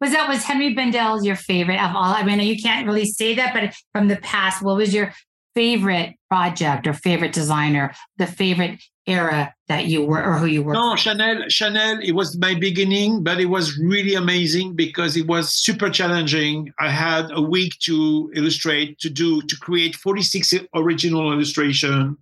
[0.00, 2.12] Was that was Henri Bendel your favorite of all?
[2.12, 5.12] I mean, you can't really say that, but from the past, what was your
[5.58, 10.72] favorite project or favorite designer, the favorite era that you were or who you were?
[10.72, 11.48] No, Chanel.
[11.48, 11.98] Chanel.
[12.00, 16.72] It was my beginning, but it was really amazing because it was super challenging.
[16.78, 22.16] I had a week to illustrate, to do, to create 46 original illustration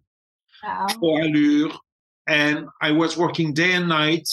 [0.64, 0.86] wow.
[0.98, 1.72] for Allure,
[2.26, 4.30] and I was working day and night.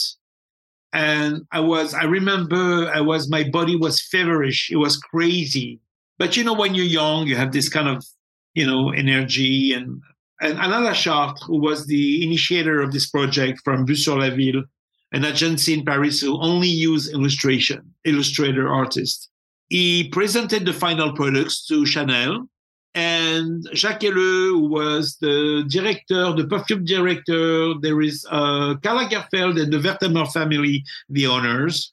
[0.94, 4.70] And I was, I remember, I was, my body was feverish.
[4.70, 5.80] It was crazy.
[6.18, 8.06] But you know, when you're young, you have this kind of,
[8.54, 10.00] you know, energy and
[10.40, 14.64] and Alain Lacharte, who was the initiator of this project from Vue-sur-la-Ville,
[15.12, 19.28] an agency in Paris who only use illustration, illustrator artists.
[19.68, 22.48] He presented the final products to Chanel,
[22.94, 29.72] and Jacques who was the director, the perfume director, there is uh, Karl Lagerfeld and
[29.72, 31.92] the Wertheimer family, the owners.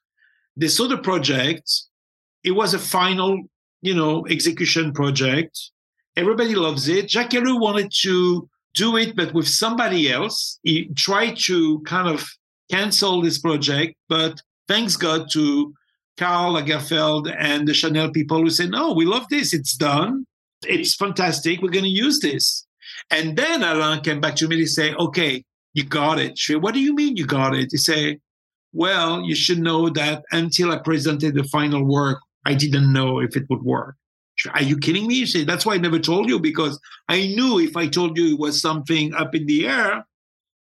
[0.58, 1.72] They saw the project.
[2.44, 3.42] It was a final,
[3.82, 5.72] you know, execution project.
[6.18, 7.08] Everybody loves it.
[7.08, 10.60] Ellul wanted to do it, but with somebody else.
[10.64, 12.28] He tried to kind of
[12.70, 15.74] cancel this project, but thanks God to
[16.18, 19.54] Karl Lagerfeld and the Chanel people who said, no, we love this.
[19.54, 20.26] It's done.
[20.64, 21.62] It's fantastic.
[21.62, 22.66] We're going to use this.
[23.10, 25.44] And then Alain came back to me and say, okay,
[25.74, 26.38] you got it.
[26.38, 27.70] Said, what do you mean you got it?
[27.72, 28.20] He said,
[28.74, 33.36] well, you should know that until I presented the final work, I didn't know if
[33.36, 33.96] it would work.
[34.54, 35.16] Are you kidding me?
[35.16, 38.34] You say, that's why I never told you because I knew if I told you
[38.34, 40.06] it was something up in the air,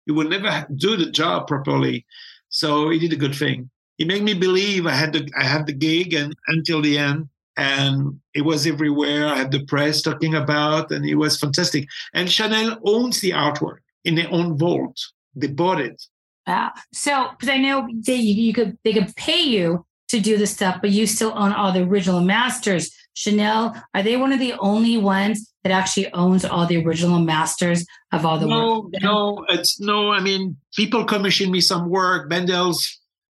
[0.06, 2.06] you would never do the job properly.
[2.48, 3.70] So he did a good thing.
[3.98, 7.28] He made me believe I had the I had the gig and until the end.
[7.56, 9.26] And it was everywhere.
[9.26, 11.88] I had the press talking about, and it was fantastic.
[12.14, 14.96] And Chanel owns the artwork in their own vault.
[15.34, 16.00] They bought it.
[16.46, 16.70] Wow.
[16.92, 20.78] So, because I know they you could they could pay you to do the stuff,
[20.80, 22.90] but you still own all the original masters.
[23.18, 27.84] Chanel, are they one of the only ones that actually owns all the original masters
[28.12, 28.92] of all the no, work?
[29.02, 30.12] No, it's no.
[30.12, 32.30] I mean, people commission me some work.
[32.30, 32.86] Bendel's.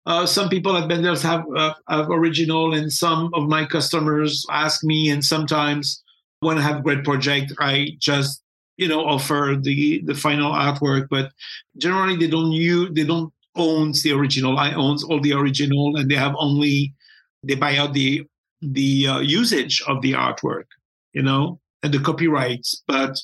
[0.06, 4.84] Uh, some people at Bendel's have uh, have original, and some of my customers ask
[4.84, 5.10] me.
[5.10, 6.04] And sometimes,
[6.42, 8.44] when I have a great project, I just
[8.76, 11.08] you know offer the the final artwork.
[11.10, 11.32] But
[11.78, 14.60] generally, they don't use they don't owns the original.
[14.60, 16.94] I owns all the original, and they have only
[17.42, 18.28] they buy out the
[18.62, 20.66] the uh, usage of the artwork,
[21.14, 22.84] you know, and the copyrights.
[22.88, 23.18] But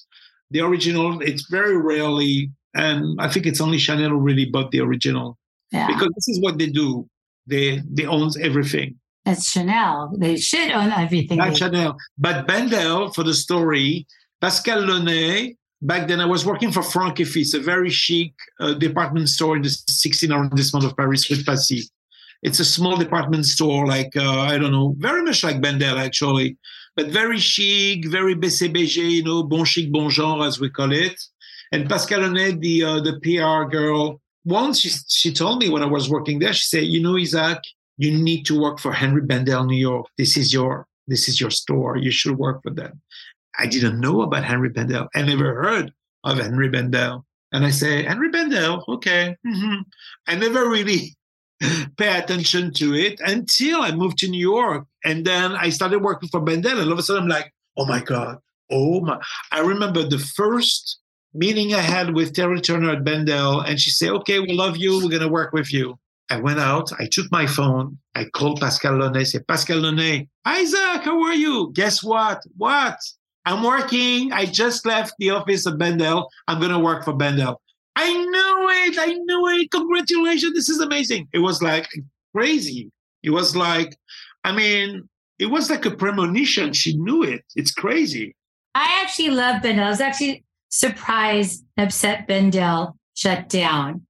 [0.52, 4.82] the original, it's very rarely, and I think it's only Chanel who really bought the
[4.82, 5.38] original
[5.72, 5.88] yeah.
[5.88, 7.08] because this is what they do.
[7.48, 8.96] They they owns everything.
[9.26, 10.14] It's Chanel.
[10.18, 11.38] They should own everything.
[11.38, 14.08] Not Chanel, but Bendel for the story.
[14.42, 15.56] Pascal Launay.
[15.82, 19.64] Back then, I was working for Franck Fils, a very chic uh, department store in
[19.64, 21.84] the 16th arrondissement of Paris, with Passy.
[22.44, 26.58] It's a small department store, like, uh, I don't know, very much like Bendel, actually,
[26.96, 31.20] but very chic, very BCBG, you know, bon chic, bon genre, as we call it.
[31.72, 35.88] And Pascal Launay, the, uh, the PR girl, once she, she told me when I
[35.88, 37.60] was working there, she said, you know, Izak,
[37.98, 40.08] you need to work for Henri Bendel, New York.
[40.18, 41.98] This is your, this is your store.
[41.98, 43.02] You should work for them.
[43.58, 45.08] I didn't know about Henri Bendel.
[45.16, 47.26] I never heard of Henri Bendel.
[47.52, 49.36] And I say, Henri Bendel, okay.
[49.46, 49.82] Mm-hmm.
[50.28, 51.16] I never really
[51.98, 54.86] pay attention to it until I moved to New York.
[55.04, 56.80] And then I started working for Bendel.
[56.80, 58.38] And all of a sudden I'm like, oh my God.
[58.72, 59.20] Oh my.
[59.52, 61.00] I remember the first
[61.34, 63.62] meeting I had with Terry Turner at Bendel.
[63.62, 64.98] And she said, okay, we love you.
[64.98, 65.98] We're going to work with you.
[66.30, 71.04] I went out, I took my phone, I called Pascal Launay, said, Pascal Launay, Izak,
[71.04, 71.72] how are you?
[71.74, 72.42] Guess what?
[72.58, 72.98] What?
[73.46, 74.32] I'm working.
[74.32, 76.30] I just left the office of Bendel.
[76.48, 77.62] I'm going to work for Bendel.
[77.96, 78.98] I knew it.
[79.00, 79.72] I knew it.
[79.72, 80.54] Congratulations.
[80.54, 81.28] This is amazing.
[81.34, 81.88] It was like
[82.36, 82.92] crazy.
[83.22, 83.98] It was like,
[84.44, 85.08] I mean,
[85.40, 86.74] it was like a premonition.
[86.74, 87.44] She knew it.
[87.56, 88.36] It's crazy.
[88.76, 89.86] I actually love Bendel.
[89.86, 94.06] I was actually surprised, upset Bendel shut down.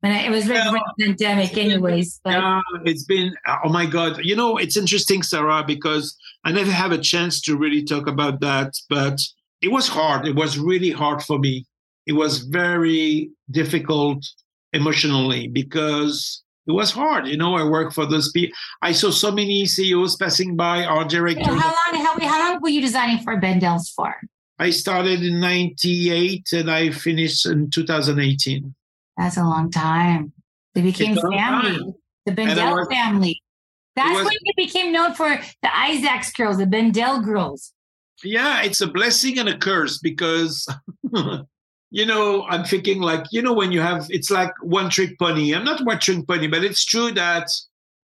[0.00, 1.06] When I, it was right yeah.
[1.06, 2.20] pandemic, anyways.
[2.24, 2.32] But.
[2.32, 4.18] Yeah, it's been, oh my God.
[4.22, 8.40] You know, it's interesting, Sarah, because I never have a chance to really talk about
[8.40, 9.20] that, but
[9.62, 10.26] it was hard.
[10.26, 11.64] It was really hard for me
[12.06, 14.24] it was very difficult
[14.72, 17.26] emotionally because it was hard.
[17.26, 18.56] You know, I work for those people.
[18.80, 21.46] I saw so many CEOs passing by, our directors.
[21.46, 22.04] how long?
[22.04, 24.14] How, how long were you designing for Bendel's for?
[24.58, 28.74] I started in '98 and I finished in 2018.
[29.16, 30.32] That's a long time.
[30.74, 31.78] They became family.
[31.78, 31.94] Time.
[32.26, 33.42] The Bendel was, family.
[33.96, 35.28] That's was, when you became known for
[35.62, 37.72] the Izak's girls, the Bendel girls.
[38.24, 40.66] Yeah, it's a blessing and a curse because
[41.92, 45.54] you know, I'm thinking like, you know, when you have, it's like one trick pony.
[45.54, 47.50] I'm not one trick pony, but it's true that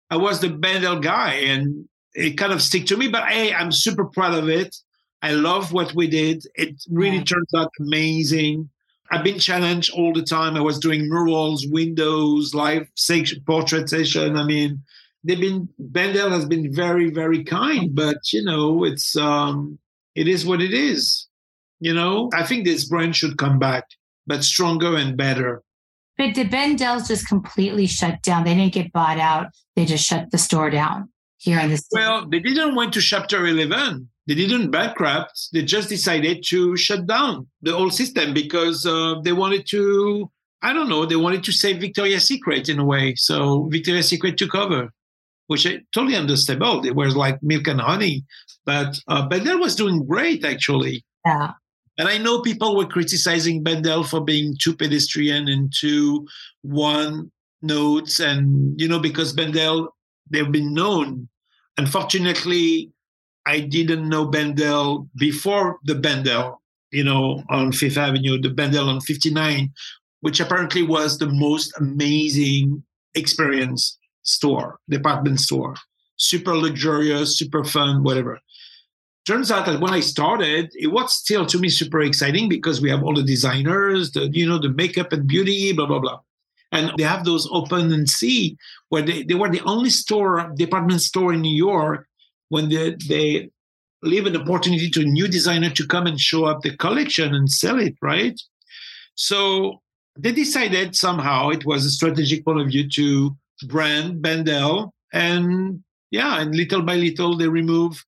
[0.09, 3.09] I was the Bendel guy, and it kind of stick to me.
[3.09, 4.77] But hey, I'm super proud of it.
[5.21, 6.45] I love what we did.
[6.55, 7.25] It really yeah.
[7.25, 8.71] turns out amazing.
[9.11, 10.57] I've been challenged all the time.
[10.57, 14.37] I was doing murals, windows, live section, portrait session.
[14.37, 14.81] I mean,
[15.25, 19.81] they've been Bendel has been very, very kind, but you know, it's um
[20.15, 21.27] it is what it is.
[21.83, 23.89] You know, I think this brand should come back,
[24.25, 25.65] but stronger and better.
[26.17, 28.45] But did Bendel's just completely shut down?
[28.45, 29.49] They didn't get bought out.
[29.75, 31.09] They just shut the store down
[31.39, 31.85] here in this.
[31.91, 34.09] Well, they didn't went to Chapter Eleven.
[34.29, 35.49] They didn't bankrupt.
[35.53, 40.31] They just decided to shut down the whole system because uh, they wanted to.
[40.63, 41.05] I don't know.
[41.05, 43.17] They wanted to save Victoria's Secret in a way.
[43.17, 44.93] So Victoria's Secret took over,
[45.49, 46.87] which I totally understandable.
[46.87, 48.25] It was like milk and honey,
[48.65, 51.05] but uh, Bendel was doing great actually.
[51.27, 51.55] Yeah.
[51.99, 56.27] And I know people were criticizing Bendel for being too pedestrian and too
[56.63, 57.31] one
[57.61, 59.95] notes, and you know because Bendel
[60.31, 61.29] they've been known.
[61.79, 62.91] Unfortunately,
[63.47, 69.01] I didn't know Bendel before the Bendel, you know, on Fifth Avenue, the Bendel on
[69.01, 69.71] 59,
[70.21, 72.83] which apparently was the most amazing
[73.15, 75.75] experience store, department store.
[76.17, 78.39] Super luxurious, super fun, whatever
[79.27, 82.91] turns out that when I started, it was still to me super exciting because we
[82.91, 86.21] have all the designers, the you know, the makeup and beauty, blah blah blah.
[86.73, 88.57] And they have those open and see
[88.89, 92.09] where they, they were the only store, department store in New York
[92.49, 93.51] when they, they
[94.03, 97.51] leave an opportunity to a new designer to come and show up the collection and
[97.51, 98.41] sell it, right?
[99.15, 99.83] So
[100.19, 104.95] they decided somehow it was a strategic point of view to brand Bendel.
[105.13, 108.03] And yeah, and little by little they remove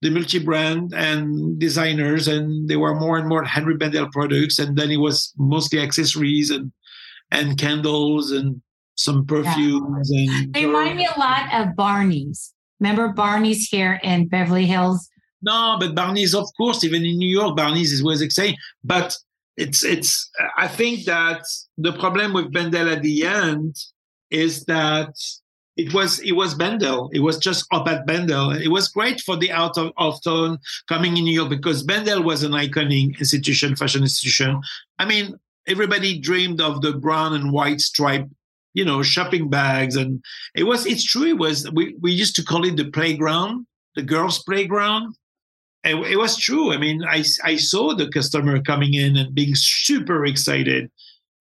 [0.00, 4.90] the multi-brand and designers, and there were more and more Henri Bendel products, and then
[4.90, 6.72] it was mostly accessories and
[7.30, 8.62] and candles and
[8.94, 10.10] some perfumes.
[10.10, 10.40] Yeah.
[10.40, 12.52] And they remind me a lot of Barney's.
[12.80, 15.08] Remember Barney's here in Beverly Hills?
[15.42, 18.56] No, but Barney's, of course, even in New York, Barney's is was exciting.
[18.82, 19.16] But
[19.56, 20.30] it's it's.
[20.56, 21.42] I think that
[21.76, 23.76] the problem with Bendel at the end
[24.30, 25.14] is that
[25.78, 27.08] it was it was Bendel.
[27.12, 28.50] It was just up at Bendel.
[28.50, 30.58] It was great for the out of, of town
[30.88, 34.60] coming in New York because Bendel was an iconic institution, fashion institution.
[34.98, 38.28] I mean, everybody dreamed of the brown and white stripe,
[38.74, 40.20] you know, shopping bags, and
[40.56, 40.84] it was.
[40.84, 41.26] It's true.
[41.26, 41.70] It was.
[41.70, 43.64] We we used to call it the playground,
[43.94, 45.14] the girls' playground.
[45.84, 46.72] It, it was true.
[46.72, 50.90] I mean, I I saw the customer coming in and being super excited.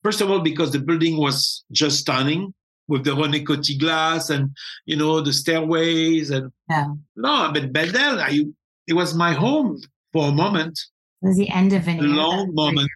[0.03, 2.53] First of all, because the building was just stunning
[2.87, 6.87] with the René Coty glass and you know the stairways and yeah.
[7.15, 8.45] no, but Bendel, I,
[8.87, 9.81] it was my home
[10.13, 10.79] for a moment.
[11.21, 12.89] It was the end of an long moment.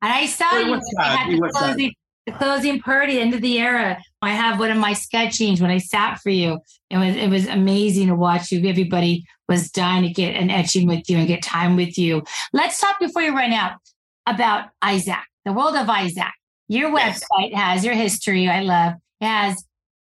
[0.00, 1.92] And I saw you had the closing,
[2.26, 3.98] the closing party, the end of the era.
[4.22, 6.60] I have one of my sketchings when I sat for you.
[6.90, 8.66] It was it was amazing to watch you.
[8.68, 12.22] Everybody was dying to get an etching with you and get time with you.
[12.52, 13.72] Let's talk before you run out
[14.26, 16.30] about Izak, the world of Izak.
[16.68, 17.60] Your website yes.
[17.60, 18.48] has your history.
[18.48, 19.64] I love has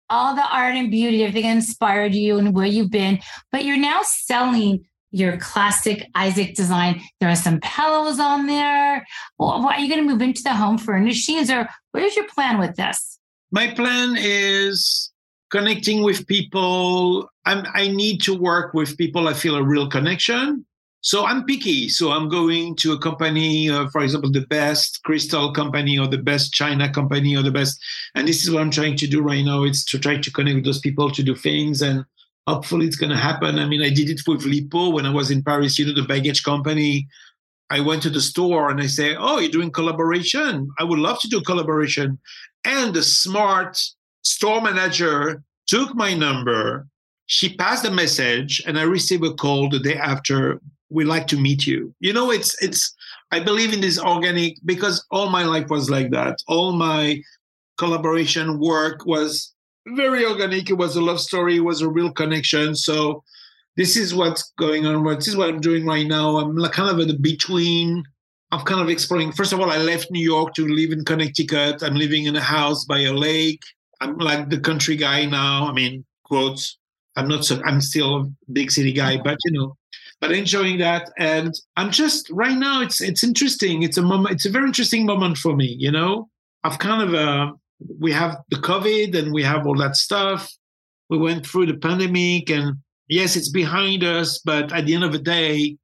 [0.10, 3.20] all the art and beauty, everything inspired you and where you've been,
[3.51, 7.01] but you're now selling your classic Izak design.
[7.20, 9.05] There are some pillows on there.
[9.38, 12.76] Well, are you going to move into the home furnishings or where's your plan with
[12.76, 13.20] this?
[13.51, 15.12] My plan is
[15.49, 17.30] connecting with people.
[17.45, 20.66] I'm, I need to work with people I feel a real connection.
[21.02, 21.88] So I'm picky.
[21.88, 26.18] So I'm going to a company, uh, for example, the best crystal company or the
[26.18, 27.82] best China company or the best.
[28.16, 29.64] And this is what I'm trying to do right now.
[29.64, 31.82] It's to try to connect with those people to do things.
[31.82, 32.04] And
[32.47, 33.60] hopefully it's going to happen.
[33.60, 36.08] I mean, I did it with Lipault when I was in Paris, you know, the
[36.08, 37.08] baggage company.
[37.70, 40.70] I went to the store and I say, Oh, you're doing collaboration.
[40.80, 42.20] I would love to do collaboration.
[42.66, 43.80] And the smart
[44.24, 46.88] store manager took my number.
[47.28, 50.60] She passed the message and I received a call the day after
[50.90, 51.94] we like to meet you.
[52.00, 52.94] You know it's it's
[53.32, 56.38] i believe in this organic because all my life was like that.
[56.48, 57.22] All my
[57.78, 59.54] collaboration work was
[59.88, 60.70] very organic.
[60.70, 61.58] It was a love story.
[61.58, 62.76] It was a real connection.
[62.76, 63.24] So
[63.78, 65.04] this is what's going on.
[65.16, 66.38] This is what i'm doing right now.
[66.38, 68.04] I'm like kind of at the between.
[68.52, 69.32] I'm kind of exploring.
[69.32, 71.84] First of all i left new york to live in connecticut.
[71.84, 73.64] I'm living in a house by a lake.
[74.02, 75.68] I'm like the country guy now.
[75.68, 76.78] I mean quotes.
[77.16, 79.76] I'm not so i'm still a big city guy but you know
[80.22, 81.12] but enjoying that.
[81.18, 82.82] And I'm just right now.
[82.82, 83.84] It's it's interesting.
[83.84, 84.36] It's a moment.
[84.36, 85.76] It's a very interesting moment for me.
[85.80, 86.30] You know,
[86.64, 87.54] I've kind of uh,
[88.00, 90.52] we have the COVID and we have all that stuff.
[91.10, 94.40] We went through the pandemic, and yes, it's behind us.
[94.40, 95.78] But at the end of the day,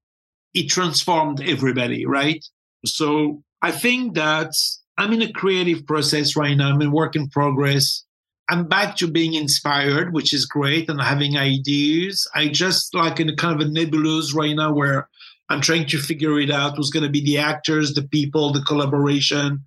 [0.54, 2.44] it transformed everybody, right?
[2.86, 4.54] So I think that
[4.98, 6.70] I'm in a creative process right now.
[6.70, 8.04] I'm in work in progress.
[8.50, 12.28] I'm back to being inspired, which is great, and having ideas.
[12.36, 15.10] I just like in a kind of a nebulous right now where
[15.50, 18.62] I'm trying to figure it out who's going to be the actors, the people, the
[18.62, 19.64] collaboration.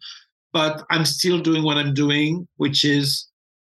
[0.52, 3.28] But I'm still doing what I'm doing, which is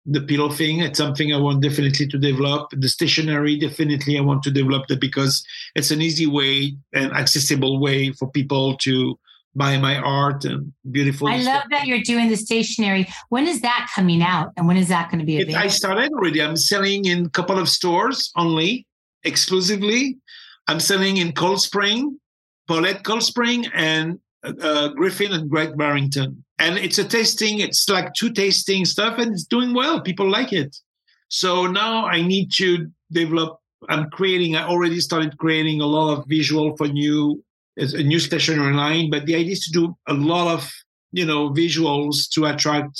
[0.07, 0.81] the pillow thing.
[0.81, 2.71] It's something I want definitely to develop.
[2.73, 5.45] The stationery, definitely, I want to develop that because
[5.75, 9.19] it's an easy way and accessible way for people to
[9.55, 11.29] buy my art and beautiful.
[11.29, 13.09] I love that you're doing the stationery.
[13.29, 15.65] When is that coming out, and when is that going to be available?
[15.65, 16.43] I started already.
[16.43, 18.87] I'm selling in a couple of stores only,
[19.23, 20.19] exclusively.
[20.67, 22.19] I'm selling in Cold Spring,
[22.67, 26.45] Paulette Cold Spring, and uh, Griffin and Great Barrington.
[26.59, 30.01] And it's a tasting, it's like two tasting stuff, and it's doing well.
[30.01, 30.77] People like it.
[31.29, 33.59] So now I need to develop.
[33.89, 37.45] I'm creating, I already started creating a lot of visual for new,
[37.77, 39.11] a new station online.
[39.11, 40.70] but the idea is to do a lot of,
[41.12, 42.99] you know, visuals to attract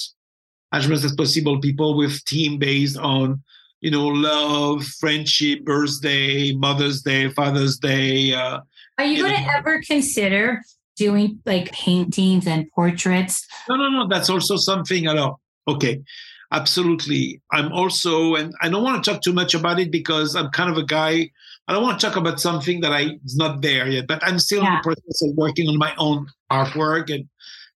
[0.73, 3.43] as much as possible people with team based on
[3.85, 8.33] you know, love, friendship, birthday, Mother's Day, Father's Day.
[8.33, 8.61] Uh,
[8.97, 10.63] Are you, you going to ever consider
[10.97, 13.47] doing like paintings and portraits?
[13.69, 14.09] No, no, no.
[14.09, 15.07] That's also something.
[15.07, 15.39] I know.
[15.69, 16.03] Okay,
[16.51, 17.43] absolutely.
[17.53, 20.71] I'm also, and I don't want to talk too much about it because I'm kind
[20.71, 21.31] of a guy.
[21.67, 24.39] I don't want to talk about something that I is not there yet, but I'm
[24.39, 24.69] still yeah.
[24.69, 27.29] in the process of working on my own artwork and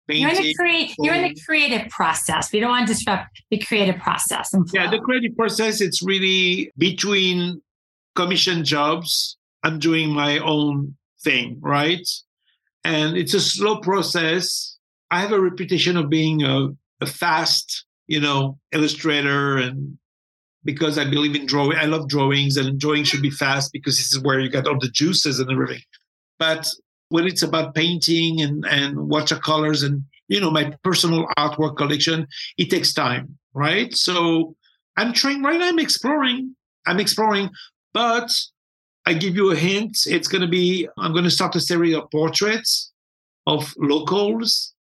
[0.07, 0.23] painting.
[0.23, 2.53] you're in, the crea- you're in the creative process.
[2.53, 4.53] We don't want to disrupt the creative process.
[4.73, 7.63] Yeah, the creative process, it's really between
[8.15, 9.37] commission jobs.
[9.63, 12.07] I'm doing my own thing, right?
[12.85, 14.77] And it's a slow process.
[15.11, 16.69] I have a reputation of being a,
[17.01, 19.99] a fast, you know, illustrator and
[20.65, 21.79] because I believe in drawing.
[21.79, 24.79] I love drawings and drawing should be fast because this is where you get all
[24.79, 25.83] the juices and everything.
[26.39, 26.69] But
[27.09, 32.27] when it's about painting and, and watercolors and you know my personal artwork collection
[32.59, 34.55] it takes time right so
[34.97, 36.55] i'm trying right now i'm exploring
[36.87, 37.49] i'm exploring
[37.93, 38.31] but
[39.07, 41.97] i give you a hint it's going to be i'm going to start a series
[41.97, 42.93] of portraits
[43.47, 44.75] of locals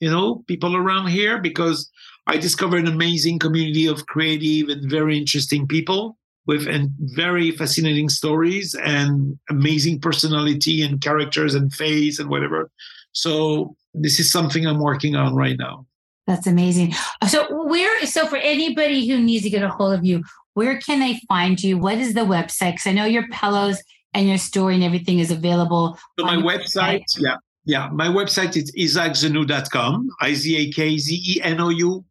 [0.00, 1.90] you know people around here because
[2.26, 6.16] i discovered an amazing community of creative and very interesting people
[6.46, 12.70] with and very fascinating stories and amazing personality and characters and face and whatever.
[13.12, 15.86] So this is something I'm working on right now.
[16.26, 16.94] That's amazing.
[17.28, 20.22] So where so for anybody who needs to get a hold of you,
[20.54, 21.78] where can they find you?
[21.78, 22.72] What is the website?
[22.72, 23.82] Because I know your pillows
[24.14, 25.98] and your story and everything is available.
[26.18, 27.36] So my website, website, yeah.
[27.68, 32.04] Yeah, my website is izakzenou.com, I-Z-A-K-Z-E-N-O-U dot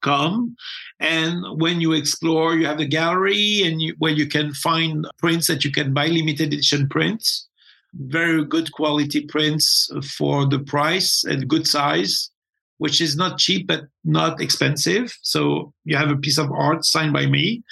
[0.00, 0.56] com.
[1.00, 5.46] And when you explore you have the gallery and you, where you can find prints
[5.46, 7.48] that you can buy limited edition prints.
[7.94, 12.30] Very good quality prints for the price and good size
[12.78, 15.16] which is not cheap but not expensive.
[15.22, 17.62] So you have a piece of art signed by me.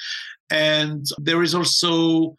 [0.51, 2.37] And there is also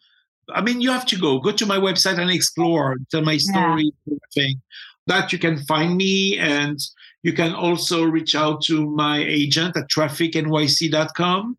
[0.54, 1.38] i mean you have to go.
[1.38, 4.16] Go to my website and explore tell my story yeah.
[4.34, 4.62] thing
[5.06, 6.78] that you can find me and
[7.22, 11.56] you can also reach out to my agent at trafficnyc.com.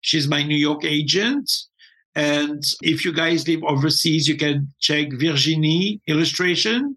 [0.00, 1.50] She's my New York agent.
[2.14, 6.96] And if you guys live overseas, you can check Virginie Illustration.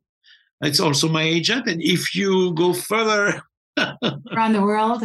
[0.61, 1.67] It's also my agent.
[1.67, 3.41] And if you go further
[4.31, 5.03] around the world,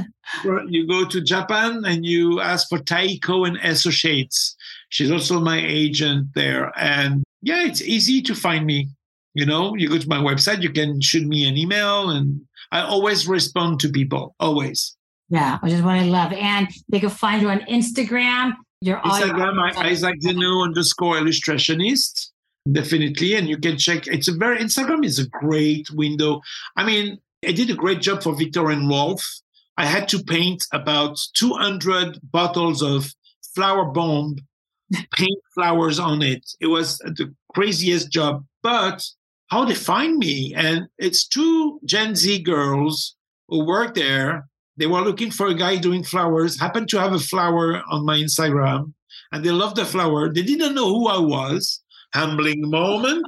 [0.69, 4.57] you go to Japan and you ask for Taiko and Associates.
[4.89, 6.73] She's also my agent there.
[6.79, 8.89] And yeah, it's easy to find me.
[9.35, 12.83] You know, you go to my website, you can shoot me an email and I
[12.83, 14.97] always respond to people, always.
[15.29, 16.33] Yeah, which is what I love.
[16.33, 18.55] And they can find you on Instagram.
[18.81, 22.31] Your Instagram, I, Izak Zenou underscore illustrationist.
[22.71, 23.35] Definitely.
[23.35, 24.07] And you can check.
[24.07, 26.41] It's a very, Instagram is a great window.
[26.77, 29.23] I mean, I did a great job for Viktor and Rolf.
[29.77, 33.13] I had to paint about 200 bottles of
[33.57, 34.41] Flowerbomb,
[35.17, 36.45] paint flowers on it.
[36.61, 38.45] It was the craziest job.
[38.63, 39.05] But
[39.49, 40.55] how they find me.
[40.57, 43.17] And it's two Gen Z girls
[43.49, 44.49] who work there.
[44.77, 48.19] They were looking for a guy doing flowers, happened to have a flower on my
[48.19, 48.93] Instagram,
[49.31, 50.33] and they loved the flower.
[50.33, 51.81] They didn't know who I was.
[52.13, 53.27] Humbling moment.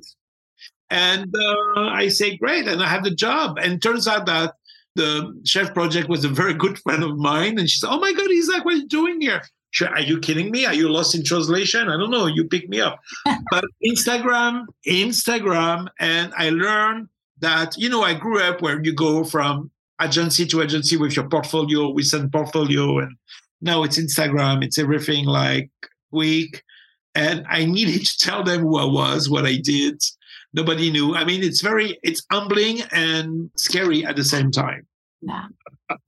[0.90, 2.68] And uh, I say, great.
[2.68, 3.58] And I have the job.
[3.60, 4.54] And turns out that
[4.94, 7.58] the chef project was a very good friend of mine.
[7.58, 9.42] And she said, Oh my God, Izak, what are you doing here?
[9.82, 10.66] Are you kidding me?
[10.66, 11.88] Are you lost in translation?
[11.88, 12.26] I don't know.
[12.26, 13.00] You pick me up.
[13.50, 17.08] but Instagram, Instagram, and I learned
[17.40, 19.70] that, you know, I grew up where you go from
[20.02, 23.16] agency to agency with your portfolio, we send portfolio, and
[23.60, 25.70] now it's Instagram, it's everything like
[26.12, 26.62] quick.
[27.14, 30.02] And I needed to tell them who I was, what I did.
[30.52, 31.14] Nobody knew.
[31.14, 34.86] I mean, it's very, it's humbling and scary at the same time.
[35.22, 35.46] Yeah.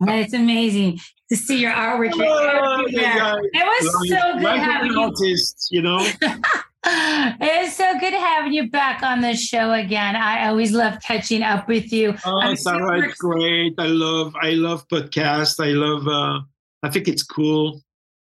[0.01, 0.99] It's amazing
[1.29, 2.13] to see your artwork.
[2.15, 3.37] Oh, yeah.
[3.53, 5.01] It was so good having you.
[5.01, 5.99] Artist, you know.
[6.85, 10.17] it's so good having you back on the show again.
[10.17, 12.15] I always love catching up with you.
[12.25, 13.75] Oh, Sarah, it's great.
[13.79, 15.65] I love, I love podcast.
[15.65, 16.07] I love.
[16.09, 16.41] uh
[16.83, 17.83] I think it's cool.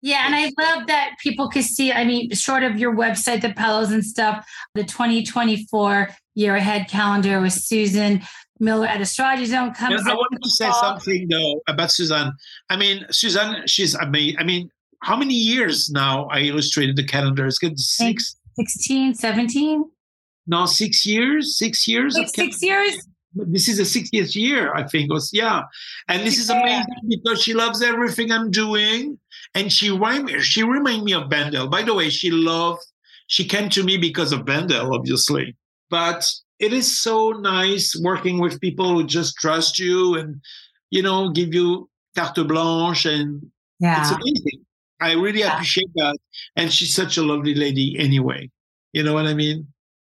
[0.01, 1.93] Yeah, and I love that people can see.
[1.93, 7.39] I mean, short of your website, the pillows and stuff, the 2024 year ahead calendar
[7.39, 8.21] with Susan
[8.59, 10.01] Miller at Astrology Zone comes.
[10.05, 10.81] Yeah, I wanted to say fall.
[10.81, 12.33] something though about Suzanne.
[12.69, 14.37] I mean, Suzanne, she's amazing.
[14.39, 14.69] I mean,
[15.01, 17.45] how many years now I illustrated the calendar?
[17.45, 17.79] It's good.
[17.79, 19.83] Six, 16, 17?
[20.47, 21.57] No, six years.
[21.57, 22.15] Six years.
[22.15, 22.95] Six, six years.
[23.35, 25.11] This is the 60th year, I think.
[25.11, 25.63] Was yeah,
[26.07, 29.17] and this is amazing because she loves everything I'm doing,
[29.55, 31.67] and she remind she remind me of Bendel.
[31.67, 32.83] By the way, she loved.
[33.25, 35.55] She came to me because of Bendel, obviously,
[35.89, 36.23] but
[36.63, 40.41] it is so nice working with people who just trust you and
[40.91, 44.01] you know give you carte blanche and yeah.
[44.01, 44.65] it's amazing
[45.01, 45.53] i really yeah.
[45.53, 46.15] appreciate that
[46.55, 48.49] and she's such a lovely lady anyway
[48.93, 49.67] you know what i mean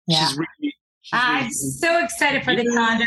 [0.07, 0.27] yeah.
[0.27, 0.75] she's really
[1.11, 3.05] I'm so excited for the calendar.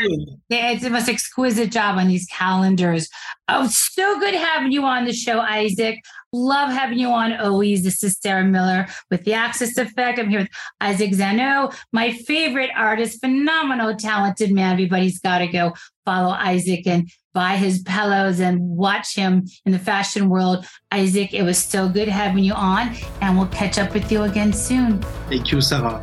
[0.49, 3.09] Yeah, it's the most exquisite job on these calendars.
[3.49, 5.97] Oh, so good having you on the show, Izak.
[6.37, 7.83] Love having you on always.
[7.83, 10.19] This is Sarah Miller with The Axis Effect.
[10.19, 14.73] I'm here with Izak Zenou, my favorite artist, phenomenal, talented man.
[14.73, 15.73] Everybody's got to go
[16.05, 20.67] follow Izak and buy his pillows and watch him in the fashion world.
[20.93, 24.53] Izak, it was so good having you on, and we'll catch up with you again
[24.53, 25.01] soon.
[25.29, 25.99] Thank you, Sarah.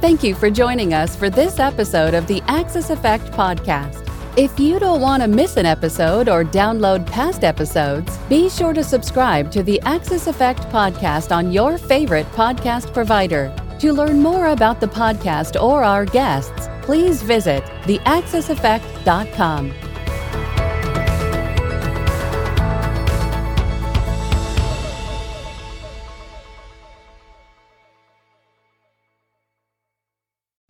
[0.00, 4.11] Thank you for joining us for this episode of the Axis Effect podcast.
[4.34, 8.82] If you don't want to miss an episode or download past episodes, be sure to
[8.82, 13.54] subscribe to the Axis Effect podcast on your favorite podcast provider.
[13.80, 19.91] To learn more about the podcast or our guests, please visit theaxiseffect.com.